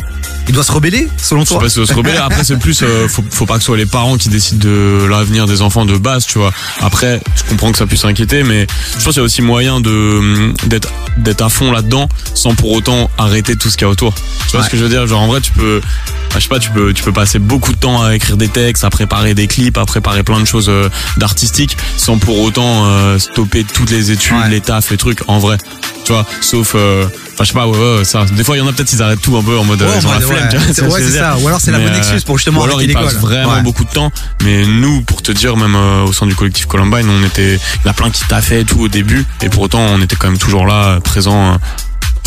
Il 0.47 0.53
doit 0.53 0.63
se 0.63 0.71
rebeller 0.71 1.07
selon 1.17 1.41
je 1.41 1.45
sais 1.47 1.53
toi 1.55 1.63
pas 1.63 1.69
si 1.69 1.75
ça 1.75 1.85
se 1.85 1.93
rebeller. 1.93 2.17
Après, 2.17 2.43
c'est 2.45 2.57
plus, 2.57 2.81
euh, 2.83 3.07
faut, 3.09 3.23
faut 3.29 3.45
pas 3.45 3.55
que 3.55 3.59
ce 3.61 3.65
soit 3.65 3.75
les 3.77 3.85
parents 3.85 4.15
qui 4.17 4.29
décident 4.29 4.59
de 4.65 5.05
l'avenir 5.09 5.45
des 5.45 5.61
enfants 5.61 5.85
de 5.85 5.97
base, 5.97 6.25
tu 6.25 6.37
vois. 6.37 6.53
Après, 6.81 7.19
je 7.35 7.43
comprends 7.49 7.71
que 7.71 7.77
ça 7.77 7.85
puisse 7.85 8.05
inquiéter, 8.05 8.43
mais 8.43 8.65
je 8.97 9.03
pense 9.03 9.13
qu'il 9.13 9.17
y 9.17 9.19
a 9.19 9.23
aussi 9.23 9.41
moyen 9.41 9.81
de 9.81 10.53
d'être 10.67 10.89
d'être 11.17 11.41
à 11.41 11.49
fond 11.49 11.71
là-dedans, 11.71 12.07
sans 12.33 12.53
pour 12.55 12.71
autant 12.71 13.09
arrêter 13.17 13.55
tout 13.57 13.69
ce 13.69 13.75
qu'il 13.77 13.85
y 13.85 13.89
a 13.89 13.91
autour. 13.91 14.13
Tu 14.13 14.51
vois 14.51 14.59
Ouais. 14.61 14.65
ce 14.65 14.71
que 14.71 14.77
je 14.77 14.83
veux 14.83 14.89
dire? 14.89 15.05
Genre, 15.07 15.19
en 15.21 15.27
vrai, 15.27 15.41
tu 15.41 15.51
peux, 15.51 15.81
bah, 15.81 16.35
je 16.35 16.41
sais 16.41 16.47
pas, 16.47 16.59
tu 16.59 16.69
peux, 16.69 16.93
tu 16.93 17.03
peux 17.03 17.11
passer 17.11 17.39
beaucoup 17.39 17.73
de 17.73 17.77
temps 17.77 18.01
à 18.03 18.15
écrire 18.15 18.37
des 18.37 18.47
textes, 18.47 18.83
à 18.85 18.89
préparer 18.89 19.33
des 19.33 19.47
clips, 19.47 19.66
à 19.75 19.85
préparer 19.85 20.23
plein 20.23 20.39
de 20.39 20.45
choses 20.45 20.69
euh, 20.69 20.89
d'artistique, 21.17 21.77
sans 21.97 22.17
pour 22.17 22.39
autant 22.41 22.85
euh, 22.85 23.19
stopper 23.19 23.63
toutes 23.63 23.91
les 23.91 24.11
études, 24.11 24.37
Ouais. 24.37 24.49
les 24.49 24.61
tafs, 24.61 24.89
les 24.91 24.97
trucs. 24.97 25.21
En 25.27 25.39
vrai, 25.39 25.57
tu 26.05 26.11
vois. 26.13 26.25
Sauf, 26.41 26.73
euh, 26.75 27.05
enfin, 27.33 27.43
je 27.43 27.47
sais 27.47 27.53
pas, 27.53 27.67
ouais, 27.67 27.77
ouais, 27.97 28.05
ça. 28.05 28.25
Des 28.25 28.43
fois, 28.43 28.55
il 28.55 28.59
y 28.59 28.61
en 28.61 28.67
a 28.67 28.73
peut-être, 28.73 28.91
ils 28.93 29.01
arrêtent 29.01 29.21
tout 29.21 29.35
un 29.37 29.43
peu 29.43 29.57
en 29.57 29.63
mode, 29.63 29.81
euh, 29.81 29.87
Ouais, 29.89 29.97
ils 29.99 30.07
ont 30.07 30.11
la 30.11 30.19
flemme. 30.19 30.49
tu 30.49 30.57
vois, 30.57 30.65
c'est- 30.99 31.03
ce 31.05 31.17
ça. 31.17 31.37
Ou 31.37 31.47
alors 31.47 31.59
c'est 31.61 31.71
la 31.71 31.79
bonne 31.79 31.93
euh, 31.93 31.97
excuse 31.97 32.23
pour 32.23 32.37
justement 32.37 32.61
ou 32.61 32.63
alors 32.63 32.81
ils 32.81 32.93
passent 32.93 33.15
vraiment 33.15 33.61
beaucoup 33.61 33.83
de 33.83 33.89
temps. 33.89 34.11
Mais 34.43 34.65
nous, 34.65 35.01
pour 35.01 35.21
te 35.21 35.31
dire, 35.31 35.57
même 35.57 35.75
euh, 35.75 36.03
au 36.03 36.13
sein 36.13 36.25
du 36.25 36.35
collectif 36.35 36.65
Columbine, 36.67 37.07
on 37.09 37.25
était, 37.25 37.55
il 37.55 37.85
y 37.85 37.87
en 37.87 37.91
a 37.91 37.93
plein 37.93 38.09
qui 38.09 38.23
taffaient 38.25 38.61
et 38.61 38.65
tout 38.65 38.79
au 38.81 38.87
début, 38.87 39.25
et 39.41 39.49
pour 39.49 39.63
autant, 39.63 39.79
on 39.81 40.01
était 40.01 40.15
quand 40.15 40.29
même 40.29 40.37
toujours 40.37 40.65
là, 40.65 40.99
présent 41.01 41.53
euh, 41.53 41.57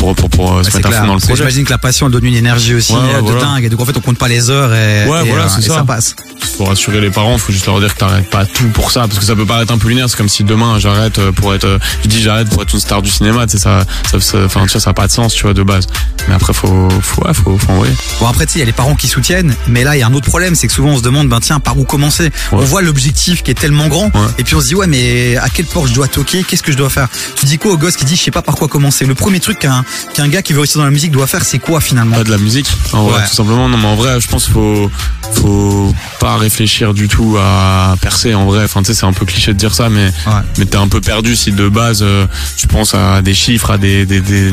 pour 0.01 0.15
pour 0.17 0.31
pour 0.31 0.57
euh, 0.57 0.63
se 0.63 0.75
mettre 0.77 0.89
à 0.89 0.93
fond 0.93 1.07
dans 1.07 1.15
le 1.15 1.21
projet. 1.21 1.37
J'imagine 1.37 1.65
que 1.65 1.71
la 1.71 1.79
passion 1.79 2.07
elle 2.07 2.13
donne 2.13 2.25
une 2.25 2.35
énergie 2.35 2.75
aussi 2.75 2.93
Ouais, 2.95 2.99
euh, 3.15 3.17
de 3.19 3.23
voilà. 3.27 3.41
dingue 3.41 3.65
et 3.65 3.69
donc 3.69 3.81
en 3.81 3.85
fait 3.85 3.97
on 3.97 4.01
compte 4.01 4.17
pas 4.19 4.29
les 4.29 4.49
heures 4.51 4.73
et, 4.75 5.05
Ouais, 5.07 5.25
et, 5.27 5.29
voilà, 5.29 5.45
euh, 5.45 5.59
et 5.59 5.63
ça. 5.63 5.75
ça 5.75 5.85
passe. 5.85 6.17
Faut 6.57 6.65
rassurer 6.65 7.01
les 7.01 7.11
parents, 7.11 7.37
faut 7.39 7.53
juste 7.53 7.67
leur 7.67 7.79
dire 7.81 7.93
que 7.95 7.99
t'arrêtes 7.99 8.29
pas 8.31 8.45
tout 8.47 8.65
pour 8.75 8.91
ça, 8.91 9.03
parce 9.03 9.19
que 9.19 9.25
ça 9.25 9.35
peut 9.37 9.45
paraître 9.47 9.73
un 9.73 9.79
peu 9.79 9.89
lunaire. 9.89 10.09
C'est 10.09 10.17
comme 10.17 10.29
si 10.29 10.43
demain 10.45 10.79
j'arrête 10.79 11.21
pour 11.33 11.55
être, 11.55 11.79
je 12.03 12.09
dis 12.09 12.21
j'arrête 12.23 12.49
pour 12.49 12.63
être 12.63 12.73
une 12.73 12.81
star 12.81 13.03
du 13.03 13.11
cinéma, 13.11 13.47
tu 13.47 13.53
sais 13.53 13.59
ça, 13.59 13.85
ça, 14.11 14.21
ça- 14.21 14.39
enfin 14.45 14.65
vois, 14.67 14.81
ça 14.81 14.91
a 14.91 14.93
pas 14.95 15.07
de 15.07 15.13
sens, 15.13 15.35
tu 15.35 15.43
vois, 15.45 15.53
de 15.55 15.63
base. 15.63 15.87
Mais 16.29 16.35
après 16.35 16.53
faut, 16.53 16.89
faut, 17.03 17.25
ouais, 17.27 17.35
faut, 17.35 17.57
faut 17.59 17.73
envoyer. 17.73 17.93
Bon 18.21 18.27
après 18.27 18.47
tu 18.47 18.53
sais 18.55 18.59
il 18.59 18.61
y 18.61 18.63
a 18.63 18.67
les 18.67 18.73
parents 18.73 18.95
qui 18.95 19.09
soutiennent 19.09 19.55
mais 19.69 19.85
là 19.85 19.97
il 19.97 20.01
y 20.01 20.03
a 20.03 20.07
un 20.07 20.13
autre 20.15 20.27
problème 20.27 20.55
c'est 20.55 20.67
que 20.67 20.73
souvent 20.73 20.91
on 20.91 20.97
se 20.99 21.03
demande 21.03 21.29
ben 21.29 21.41
tiens 21.41 21.61
par 21.61 21.79
où 21.79 21.85
commencer? 21.85 22.31
On 22.53 22.59
voit 22.59 22.83
l'objectif 22.83 23.43
qui 23.43 23.51
est 23.51 23.55
tellement 23.55 23.89
grand 23.89 24.11
et 24.39 24.45
puis 24.45 24.55
on 24.55 24.61
se 24.61 24.67
dit 24.69 24.75
ouais 24.75 24.87
mais 24.87 25.37
à 25.37 25.49
quelle 25.49 25.67
porte 25.67 25.89
je 25.89 25.95
dois 25.95 26.09
toquer? 26.09 26.43
Qu'est-ce 26.45 26.63
que 26.63 26.73
je 26.73 26.77
dois 26.77 26.91
faire? 26.91 27.09
Tu 27.37 27.47
dis 27.47 27.59
quoi 27.59 27.73
au 27.73 27.77
gosse 27.79 27.97
qui 27.97 28.05
dit 28.05 28.17
je 28.17 28.23
sais 28.23 28.31
pas 28.31 28.43
par 28.43 28.55
quoi 28.57 28.69
commencer? 28.69 29.07
Le 29.07 29.15
premier 29.15 29.41
truc 29.41 29.61
qu'un 29.61 29.85
qu'un 30.15 30.29
gars 30.29 30.43
qui 30.43 30.53
veut 30.53 30.61
réussir 30.61 30.79
dans 30.79 30.85
la 30.85 30.91
musique 30.91 31.11
doit 31.13 31.27
faire 31.27 31.45
c'est 31.45 31.59
quoi 31.59 31.81
finalement 31.81 32.17
Pas 32.17 32.25
de 32.25 32.31
la 32.31 32.39
musique, 32.39 32.67
en 32.93 33.05
vrai, 33.05 33.23
tout 33.29 33.35
simplement. 33.35 33.69
Non, 33.69 33.77
mais 33.79 33.87
en 33.87 33.97
vrai, 33.97 34.21
je 34.21 34.29
pense 34.29 34.45
qu'il 34.45 34.55
faut, 34.55 34.91
faut 35.35 35.95
pas 36.19 36.37
réfléchir 36.37 36.95
du 36.95 37.09
tout 37.09 37.37
à 37.39 37.95
percer, 38.01 38.35
en 38.35 38.47
vrai. 38.47 38.65
Enfin, 38.65 38.83
tu 38.83 38.89
sais, 38.93 38.95
c'est 39.01 39.07
un 39.07 39.13
peu 39.13 39.25
cliché 39.27 39.53
de 39.53 39.59
dire 39.59 39.75
ça, 39.75 39.89
mais, 39.89 40.07
Ouais. 40.27 40.33
mais 40.59 40.65
t'es 40.67 40.77
un 40.77 40.89
peu 40.89 41.01
perdu 41.01 41.37
si 41.37 41.53
de 41.53 41.69
base, 41.69 42.01
euh, 42.03 42.27
tu 42.57 42.67
penses 42.67 42.95
à 42.95 43.23
des 43.23 43.35
chiffres, 43.35 43.71
à 43.71 43.79
des, 43.79 44.07
des, 44.07 44.21
des, 44.21 44.53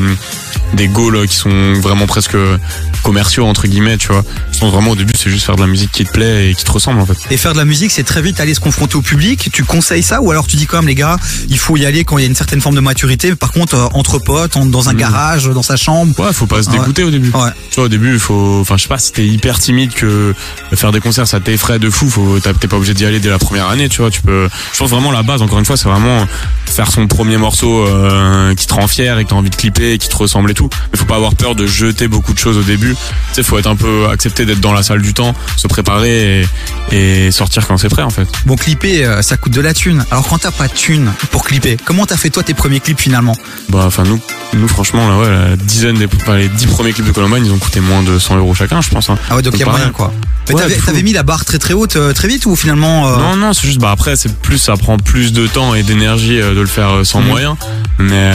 des 0.74 0.88
goals 0.88 1.26
qui 1.26 1.36
sont 1.36 1.72
vraiment 1.74 2.06
presque 2.06 2.36
commerciaux, 3.02 3.46
entre 3.46 3.66
guillemets, 3.66 3.96
tu 3.96 4.08
vois. 4.08 4.24
Je 4.52 4.58
pense 4.58 4.72
vraiment 4.72 4.90
au 4.90 4.96
début, 4.96 5.12
c'est 5.16 5.30
juste 5.30 5.46
faire 5.46 5.56
de 5.56 5.60
la 5.60 5.66
musique 5.66 5.92
qui 5.92 6.04
te 6.04 6.10
plaît 6.10 6.50
et 6.50 6.54
qui 6.54 6.64
te 6.64 6.70
ressemble, 6.70 7.00
en 7.00 7.06
fait. 7.06 7.16
Et 7.30 7.36
faire 7.36 7.52
de 7.52 7.58
la 7.58 7.64
musique, 7.64 7.90
c'est 7.90 8.02
très 8.04 8.22
vite 8.22 8.40
aller 8.40 8.54
se 8.54 8.60
confronter 8.60 8.96
au 8.96 9.02
public. 9.02 9.48
Tu 9.52 9.64
conseilles 9.64 10.02
ça 10.02 10.20
ou 10.20 10.30
alors 10.30 10.46
tu 10.46 10.56
dis 10.56 10.66
quand 10.66 10.78
même 10.78 10.88
les 10.88 10.94
gars, 10.94 11.16
il 11.48 11.58
faut 11.58 11.76
y 11.76 11.86
aller 11.86 12.04
quand 12.04 12.18
il 12.18 12.22
y 12.22 12.24
a 12.24 12.28
une 12.28 12.34
certaine 12.34 12.60
forme 12.60 12.74
de 12.74 12.80
maturité. 12.80 13.34
Par 13.34 13.52
contre, 13.52 13.74
euh, 13.74 13.86
entre 13.94 14.18
potes, 14.18 14.56
dans 14.58 14.88
un 14.88 14.94
garage, 14.94 15.18
dans 15.36 15.62
sa 15.62 15.76
chambre. 15.76 16.18
Ouais, 16.18 16.32
faut 16.32 16.46
pas 16.46 16.62
se 16.62 16.70
Ouais. 16.70 16.78
dégoûter 16.78 17.04
au 17.04 17.10
début. 17.10 17.30
Ouais. 17.30 17.50
Tu 17.70 17.76
vois, 17.76 17.84
au 17.84 17.88
début, 17.88 18.18
faut, 18.18 18.58
enfin, 18.60 18.76
je 18.76 18.82
sais 18.82 18.88
pas, 18.88 18.98
si 18.98 19.12
t'es 19.12 19.26
hyper 19.26 19.58
timide 19.58 19.92
que 19.92 20.34
faire 20.74 20.90
des 20.92 21.00
concerts, 21.00 21.26
ça 21.26 21.38
t'effraie 21.40 21.78
de 21.78 21.90
fou, 21.90 22.08
faut, 22.08 22.38
t'es 22.40 22.68
pas 22.68 22.76
obligé 22.76 22.94
d'y 22.94 23.04
aller 23.04 23.20
dès 23.20 23.28
la 23.28 23.38
première 23.38 23.68
année, 23.68 23.88
tu 23.88 24.00
vois, 24.00 24.10
tu 24.10 24.22
peux, 24.22 24.48
je 24.72 24.78
pense 24.78 24.90
vraiment 24.90 25.12
la 25.12 25.22
base, 25.22 25.42
encore 25.42 25.58
une 25.58 25.64
fois, 25.64 25.76
c'est 25.76 25.88
vraiment 25.88 26.26
faire 26.66 26.90
son 26.90 27.06
premier 27.06 27.36
morceau, 27.36 27.86
euh, 27.86 28.54
qui 28.54 28.66
te 28.66 28.74
rend 28.74 28.86
fier 28.88 29.18
et 29.18 29.24
que 29.24 29.30
t'as 29.30 29.36
envie 29.36 29.50
de 29.50 29.56
clipper 29.56 29.92
et 29.92 29.98
qui 29.98 30.08
te 30.08 30.16
ressemble 30.16 30.50
et 30.50 30.54
tout. 30.54 30.68
Mais 30.92 30.98
faut 30.98 31.04
pas 31.04 31.16
avoir 31.16 31.34
peur 31.34 31.54
de 31.54 31.66
jeter 31.66 32.08
beaucoup 32.08 32.32
de 32.32 32.38
choses 32.38 32.56
au 32.56 32.62
début. 32.62 32.94
Tu 32.94 32.96
sais, 33.34 33.42
faut 33.42 33.58
être 33.58 33.66
un 33.68 33.76
peu 33.76 34.06
accepté 34.10 34.44
d'être 34.46 34.60
dans 34.60 34.72
la 34.72 34.82
salle 34.82 35.02
du 35.02 35.14
temps, 35.14 35.34
se 35.56 35.66
préparer 35.68 36.42
et, 36.92 37.26
et 37.26 37.30
sortir 37.30 37.66
quand 37.66 37.76
c'est 37.76 37.88
prêt, 37.88 38.02
en 38.02 38.10
fait. 38.10 38.28
Bon, 38.46 38.56
clipper, 38.56 39.04
euh, 39.04 39.22
ça 39.22 39.36
coûte 39.36 39.52
de 39.52 39.60
la 39.60 39.74
thune. 39.74 40.04
Alors 40.10 40.26
quand 40.28 40.38
t'as 40.38 40.50
pas 40.50 40.68
de 40.68 40.72
thune 40.72 41.12
pour 41.30 41.44
clipper, 41.44 41.76
comment 41.84 42.06
t'as 42.06 42.16
fait 42.16 42.30
toi 42.30 42.42
tes 42.42 42.54
premiers 42.54 42.80
clips 42.80 43.00
finalement? 43.00 43.36
Bah, 43.68 43.84
enfin, 43.86 44.04
nous, 44.04 44.20
nous, 44.54 44.68
franchement, 44.68 45.08
là, 45.08 45.17
ouais, 45.18 45.28
la 45.28 45.56
dizaine 45.56 45.96
des, 45.96 46.06
enfin, 46.20 46.36
les 46.36 46.48
dix 46.48 46.66
premiers 46.66 46.92
clips 46.92 47.06
de 47.06 47.12
Columbine, 47.12 47.44
ils 47.44 47.52
ont 47.52 47.58
coûté 47.58 47.80
moins 47.80 48.02
de 48.02 48.18
100 48.18 48.36
euros 48.38 48.54
chacun, 48.54 48.80
je 48.80 48.88
pense, 48.90 49.08
hein. 49.10 49.18
Ah 49.30 49.36
ouais, 49.36 49.42
donc 49.42 49.54
il 49.54 49.60
y 49.60 49.62
a 49.62 49.66
moyen 49.66 49.84
rien. 49.84 49.92
quoi. 49.92 50.12
Mais 50.48 50.54
Ouais, 50.54 50.78
t'avais, 50.86 51.02
mis 51.02 51.12
la 51.12 51.22
barre 51.24 51.44
très 51.44 51.58
très 51.58 51.74
haute 51.74 51.96
euh, 51.96 52.14
très 52.14 52.26
vite 52.26 52.46
ou 52.46 52.56
finalement 52.56 53.06
euh, 53.08 53.16
Non, 53.18 53.36
non, 53.36 53.52
c'est 53.52 53.66
juste, 53.66 53.80
bah 53.80 53.90
après, 53.90 54.16
c'est 54.16 54.34
plus, 54.40 54.56
ça 54.56 54.78
prend 54.78 54.96
plus 54.96 55.34
de 55.34 55.46
temps 55.46 55.74
et 55.74 55.82
d'énergie 55.82 56.40
euh, 56.40 56.54
de 56.54 56.60
le 56.60 56.66
faire 56.66 57.04
sans 57.04 57.20
Mhm. 57.20 57.26
moyens. 57.26 57.56
Mais 57.98 58.32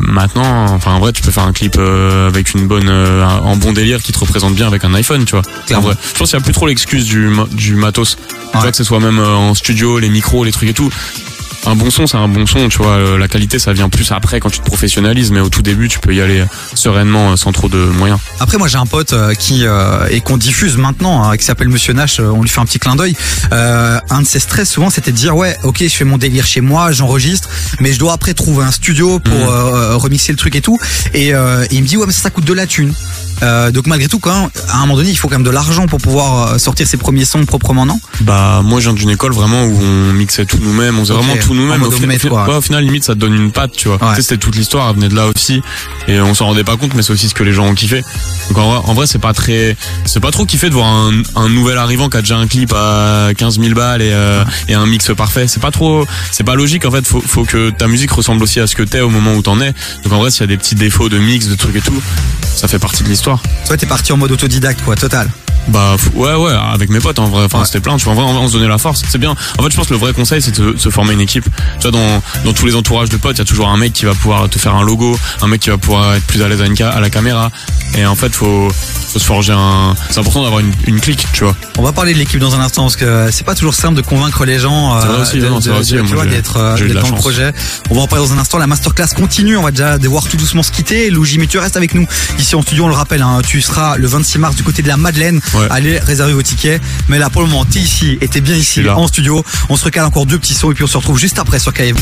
maintenant, 0.00 0.66
enfin, 0.74 0.92
en 0.92 0.98
vrai, 0.98 1.12
tu 1.12 1.22
peux 1.22 1.30
faire 1.30 1.44
un 1.44 1.52
clip 1.52 1.78
avec 1.78 2.52
une 2.52 2.66
bonne, 2.66 2.88
un- 2.88 3.38
en 3.38 3.56
bon 3.56 3.72
délire 3.72 4.02
qui 4.02 4.12
te 4.12 4.18
représente 4.18 4.54
bien 4.54 4.66
avec 4.66 4.84
un 4.84 4.92
iPhone, 4.92 5.24
tu 5.24 5.36
vois. 5.36 5.42
En 5.76 5.80
vrai, 5.80 5.94
je 6.12 6.18
pense 6.18 6.30
qu'il 6.30 6.38
y 6.38 6.42
a 6.42 6.44
plus 6.44 6.52
trop 6.52 6.66
l'excuse 6.66 7.06
du, 7.06 7.30
du 7.52 7.76
matos. 7.76 8.16
Tu 8.16 8.56
Ouais. 8.56 8.60
vois 8.62 8.70
que 8.70 8.76
ce 8.76 8.84
soit 8.84 9.00
même 9.00 9.18
en 9.20 9.54
studio, 9.54 9.98
les 9.98 10.08
micros, 10.10 10.44
les 10.44 10.52
trucs 10.52 10.68
et 10.68 10.74
tout. 10.74 10.90
Un 11.66 11.76
bon 11.76 11.90
son, 11.90 12.06
c'est 12.06 12.18
un 12.18 12.28
bon 12.28 12.44
son, 12.46 12.68
tu 12.68 12.76
vois. 12.78 12.92
euh, 12.92 13.18
La 13.18 13.26
qualité, 13.26 13.58
ça 13.58 13.72
vient 13.72 13.88
plus 13.88 14.12
après 14.12 14.38
quand 14.38 14.50
tu 14.50 14.58
te 14.60 14.64
professionnalises, 14.64 15.30
mais 15.30 15.40
au 15.40 15.48
tout 15.48 15.62
début, 15.62 15.88
tu 15.88 15.98
peux 15.98 16.14
y 16.14 16.20
aller 16.20 16.40
euh, 16.40 16.46
sereinement, 16.74 17.32
euh, 17.32 17.36
sans 17.36 17.52
trop 17.52 17.68
de 17.70 17.78
moyens. 17.78 18.20
Après, 18.38 18.58
moi, 18.58 18.68
j'ai 18.68 18.76
un 18.76 18.84
pote 18.86 19.14
qui 19.38 19.64
euh, 19.64 20.06
et 20.10 20.20
qu'on 20.20 20.36
diffuse 20.36 20.76
maintenant, 20.76 21.24
hein, 21.24 21.36
qui 21.38 21.44
s'appelle 21.44 21.70
Monsieur 21.70 21.94
Nash. 21.94 22.20
on 22.20 22.42
lui 22.42 22.48
fait 22.50 22.60
un 22.60 22.66
petit 22.66 22.78
clin 22.78 22.96
d'œil. 22.96 23.16
Euh, 23.52 23.98
un 24.10 24.20
de 24.20 24.26
ses 24.26 24.40
stress 24.40 24.70
souvent, 24.70 24.90
c'était 24.90 25.10
de 25.10 25.16
dire 25.16 25.34
ouais, 25.36 25.56
ok, 25.64 25.78
je 25.82 25.88
fais 25.88 26.04
mon 26.04 26.18
délire 26.18 26.44
chez 26.46 26.60
moi, 26.60 26.92
j'enregistre, 26.92 27.48
mais 27.80 27.92
je 27.94 27.98
dois 27.98 28.12
après 28.12 28.34
trouver 28.34 28.64
un 28.64 28.70
studio 28.70 29.18
pour 29.18 29.34
Mhm. 29.34 29.48
euh, 29.48 29.96
remixer 29.96 30.32
le 30.32 30.38
truc 30.38 30.54
et 30.56 30.60
tout. 30.60 30.78
Et, 31.14 31.34
euh, 31.34 31.64
et 31.70 31.76
il 31.76 31.82
me 31.82 31.88
dit 31.88 31.96
ouais, 31.96 32.06
mais 32.06 32.12
ça, 32.12 32.22
ça 32.24 32.30
coûte 32.30 32.44
de 32.44 32.52
la 32.52 32.66
thune. 32.66 32.92
Euh, 33.42 33.70
donc 33.70 33.86
malgré 33.86 34.08
tout, 34.08 34.18
quand 34.18 34.50
à 34.68 34.76
un 34.76 34.80
moment 34.82 34.96
donné, 34.96 35.10
il 35.10 35.16
faut 35.16 35.28
quand 35.28 35.36
même 35.36 35.44
de 35.44 35.50
l'argent 35.50 35.86
pour 35.86 36.00
pouvoir 36.00 36.54
euh, 36.54 36.58
sortir 36.58 36.86
ses 36.86 36.96
premiers 36.96 37.24
sons 37.24 37.44
proprement, 37.44 37.84
non? 37.86 37.98
Bah 38.20 38.62
moi 38.64 38.80
je 38.80 38.86
viens 38.88 38.94
d'une 38.94 39.10
école 39.10 39.32
vraiment 39.32 39.64
où 39.64 39.78
on 39.82 40.12
mixait 40.12 40.44
tout 40.46 40.58
nous-mêmes, 40.60 40.98
on 40.98 41.02
faisait 41.02 41.14
vraiment 41.14 41.36
tout 41.36 41.54
nous-mêmes. 41.54 41.82
Au, 41.82 41.90
ouais, 42.48 42.56
au 42.56 42.60
final 42.60 42.84
limite 42.84 43.04
ça 43.04 43.14
te 43.14 43.18
donne 43.18 43.34
une 43.34 43.52
patte, 43.52 43.72
tu 43.76 43.88
vois. 43.88 43.96
Ouais. 44.02 44.10
Tu 44.10 44.16
sais, 44.16 44.22
c'était 44.22 44.36
toute 44.38 44.56
l'histoire, 44.56 44.88
elle 44.90 44.96
venait 44.96 45.08
de 45.08 45.14
là 45.16 45.26
aussi 45.26 45.62
et 46.08 46.20
on 46.20 46.34
s'en 46.34 46.46
rendait 46.46 46.64
pas 46.64 46.76
compte 46.76 46.94
mais 46.94 47.02
c'est 47.02 47.12
aussi 47.12 47.28
ce 47.28 47.34
que 47.34 47.42
les 47.42 47.52
gens 47.52 47.66
ont 47.66 47.74
kiffé. 47.74 48.02
Donc 48.48 48.58
en 48.58 48.94
vrai, 48.94 49.06
c'est 49.06 49.18
pas 49.18 49.32
très 49.32 49.76
c'est 50.04 50.20
pas 50.20 50.30
trop 50.30 50.44
kiffé 50.46 50.68
de 50.68 50.74
voir 50.74 50.86
un, 50.86 51.12
un 51.36 51.48
nouvel 51.48 51.78
arrivant 51.78 52.08
qui 52.08 52.16
a 52.16 52.20
déjà 52.20 52.36
un 52.36 52.46
clip 52.46 52.72
à 52.74 53.30
15 53.36 53.58
000 53.60 53.74
balles 53.74 54.02
et, 54.02 54.10
euh, 54.12 54.44
et 54.68 54.74
un 54.74 54.86
mix 54.86 55.10
parfait. 55.16 55.48
C'est 55.48 55.60
pas 55.60 55.70
trop 55.70 56.06
c'est 56.30 56.44
pas 56.44 56.54
logique 56.54 56.84
en 56.84 56.90
fait, 56.90 57.06
faut 57.06 57.20
faut 57.26 57.44
que 57.44 57.70
ta 57.70 57.88
musique 57.88 58.10
ressemble 58.10 58.42
aussi 58.42 58.60
à 58.60 58.66
ce 58.66 58.76
que 58.76 58.82
t'es 58.82 59.00
au 59.00 59.10
moment 59.10 59.34
où 59.34 59.42
t'en 59.42 59.60
es. 59.60 59.72
Donc 60.04 60.12
en 60.12 60.18
vrai 60.18 60.30
s'il 60.30 60.42
y 60.42 60.44
a 60.44 60.46
des 60.48 60.56
petits 60.56 60.74
défauts 60.74 61.08
de 61.08 61.18
mix, 61.18 61.48
de 61.48 61.54
trucs 61.54 61.76
et 61.76 61.80
tout, 61.80 62.00
ça 62.54 62.68
fait 62.68 62.78
partie 62.78 63.02
de 63.02 63.08
l'histoire. 63.08 63.23
Toi, 63.24 63.76
t'es 63.78 63.86
parti 63.86 64.12
en 64.12 64.18
mode 64.18 64.32
autodidacte, 64.32 64.82
quoi, 64.82 64.96
total. 64.96 65.30
Bah 65.68 65.96
ouais 66.14 66.34
ouais 66.34 66.52
avec 66.52 66.90
mes 66.90 66.98
potes 67.00 67.18
en 67.18 67.28
vrai 67.28 67.44
enfin 67.44 67.60
Ouais. 67.60 67.64
c'était 67.64 67.80
plein 67.80 67.96
tu 67.96 68.04
vois 68.04 68.12
en 68.12 68.16
vrai, 68.16 68.24
en 68.24 68.32
vrai, 68.34 68.42
on 68.44 68.48
se 68.48 68.52
donnait 68.54 68.68
la 68.68 68.76
force 68.78 69.02
c'est 69.08 69.18
bien 69.18 69.30
en 69.30 69.62
fait 69.62 69.70
je 69.70 69.76
pense 69.76 69.86
que 69.86 69.94
le 69.94 69.98
vrai 69.98 70.12
conseil 70.12 70.42
c'est 70.42 70.60
de 70.60 70.74
se 70.76 70.90
former 70.90 71.14
une 71.14 71.20
équipe 71.22 71.44
tu 71.80 71.88
vois 71.88 71.90
dans 71.90 72.22
dans 72.44 72.52
tous 72.52 72.66
les 72.66 72.74
entourages 72.74 73.08
de 73.08 73.16
potes 73.16 73.36
il 73.36 73.38
y 73.38 73.42
a 73.42 73.44
toujours 73.46 73.68
un 73.68 73.76
mec 73.76 73.92
qui 73.92 74.04
va 74.04 74.12
pouvoir 74.14 74.48
te 74.50 74.58
faire 74.58 74.74
un 74.74 74.82
logo 74.84 75.18
un 75.40 75.46
mec 75.46 75.60
qui 75.60 75.70
va 75.70 75.78
pouvoir 75.78 76.14
être 76.14 76.24
plus 76.24 76.42
à 76.42 76.48
l'aise 76.48 76.60
à, 76.60 76.66
une 76.66 76.76
ca- 76.76 76.90
à 76.90 77.00
la 77.00 77.08
caméra 77.10 77.50
et 77.96 78.04
en 78.04 78.14
fait 78.14 78.34
faut 78.34 78.68
faut 79.12 79.18
se 79.18 79.24
forger 79.24 79.52
un 79.56 79.94
c'est 80.10 80.18
important 80.18 80.42
d'avoir 80.42 80.60
une, 80.60 80.72
une 80.86 81.00
clique 81.00 81.26
tu 81.32 81.44
vois 81.44 81.56
On 81.78 81.82
va 81.82 81.92
parler 81.92 82.12
de 82.12 82.18
l'équipe 82.18 82.40
dans 82.40 82.54
un 82.54 82.60
instant 82.60 82.82
parce 82.82 82.96
que 82.96 83.28
c'est 83.30 83.44
pas 83.46 83.54
toujours 83.54 83.74
simple 83.74 83.94
de 83.96 84.02
convaincre 84.02 84.44
les 84.44 84.58
gens 84.58 84.94
d'être 86.30 86.56
euh, 86.58 86.76
dans 86.94 87.00
le 87.08 87.20
projet. 87.20 87.52
On 87.90 87.94
va 87.94 88.00
en 88.02 88.06
parler 88.06 88.26
dans 88.26 88.32
un 88.34 88.38
instant. 88.38 88.58
La 88.58 88.66
masterclass 88.66 89.08
continue. 89.16 89.56
On 89.56 89.62
va 89.62 89.70
déjà 89.70 89.98
devoir 89.98 90.24
tout 90.28 90.36
doucement 90.36 90.62
se 90.62 90.70
quitter. 90.72 91.10
Louis, 91.10 91.36
mais 91.38 91.46
tu 91.46 91.58
restes 91.58 91.76
avec 91.76 91.94
nous 91.94 92.06
ici 92.38 92.54
en 92.56 92.62
studio. 92.62 92.84
On 92.84 92.88
le 92.88 92.94
rappelle, 92.94 93.22
hein, 93.22 93.40
tu 93.46 93.60
seras 93.62 93.96
le 93.96 94.06
26 94.06 94.38
mars 94.38 94.56
du 94.56 94.62
côté 94.62 94.82
de 94.82 94.88
la 94.88 94.96
Madeleine. 94.96 95.40
Ouais. 95.54 95.66
Allez 95.70 95.98
réserver 95.98 96.32
vos 96.32 96.42
tickets. 96.42 96.80
Mais 97.08 97.18
là, 97.18 97.30
pour 97.30 97.42
le 97.42 97.48
moment, 97.48 97.64
t'es 97.64 97.80
ici 97.80 98.18
et 98.20 98.28
t'es 98.28 98.40
bien 98.40 98.56
ici 98.56 98.86
en 98.88 99.06
studio. 99.06 99.44
On 99.68 99.76
se 99.76 99.84
recale 99.84 100.04
encore 100.04 100.26
deux 100.26 100.38
petits 100.38 100.54
sons 100.54 100.70
et 100.70 100.74
puis 100.74 100.84
on 100.84 100.88
se 100.88 100.96
retrouve 100.96 101.18
juste 101.18 101.38
après 101.38 101.58
sur 101.58 101.72
KF. 101.72 101.94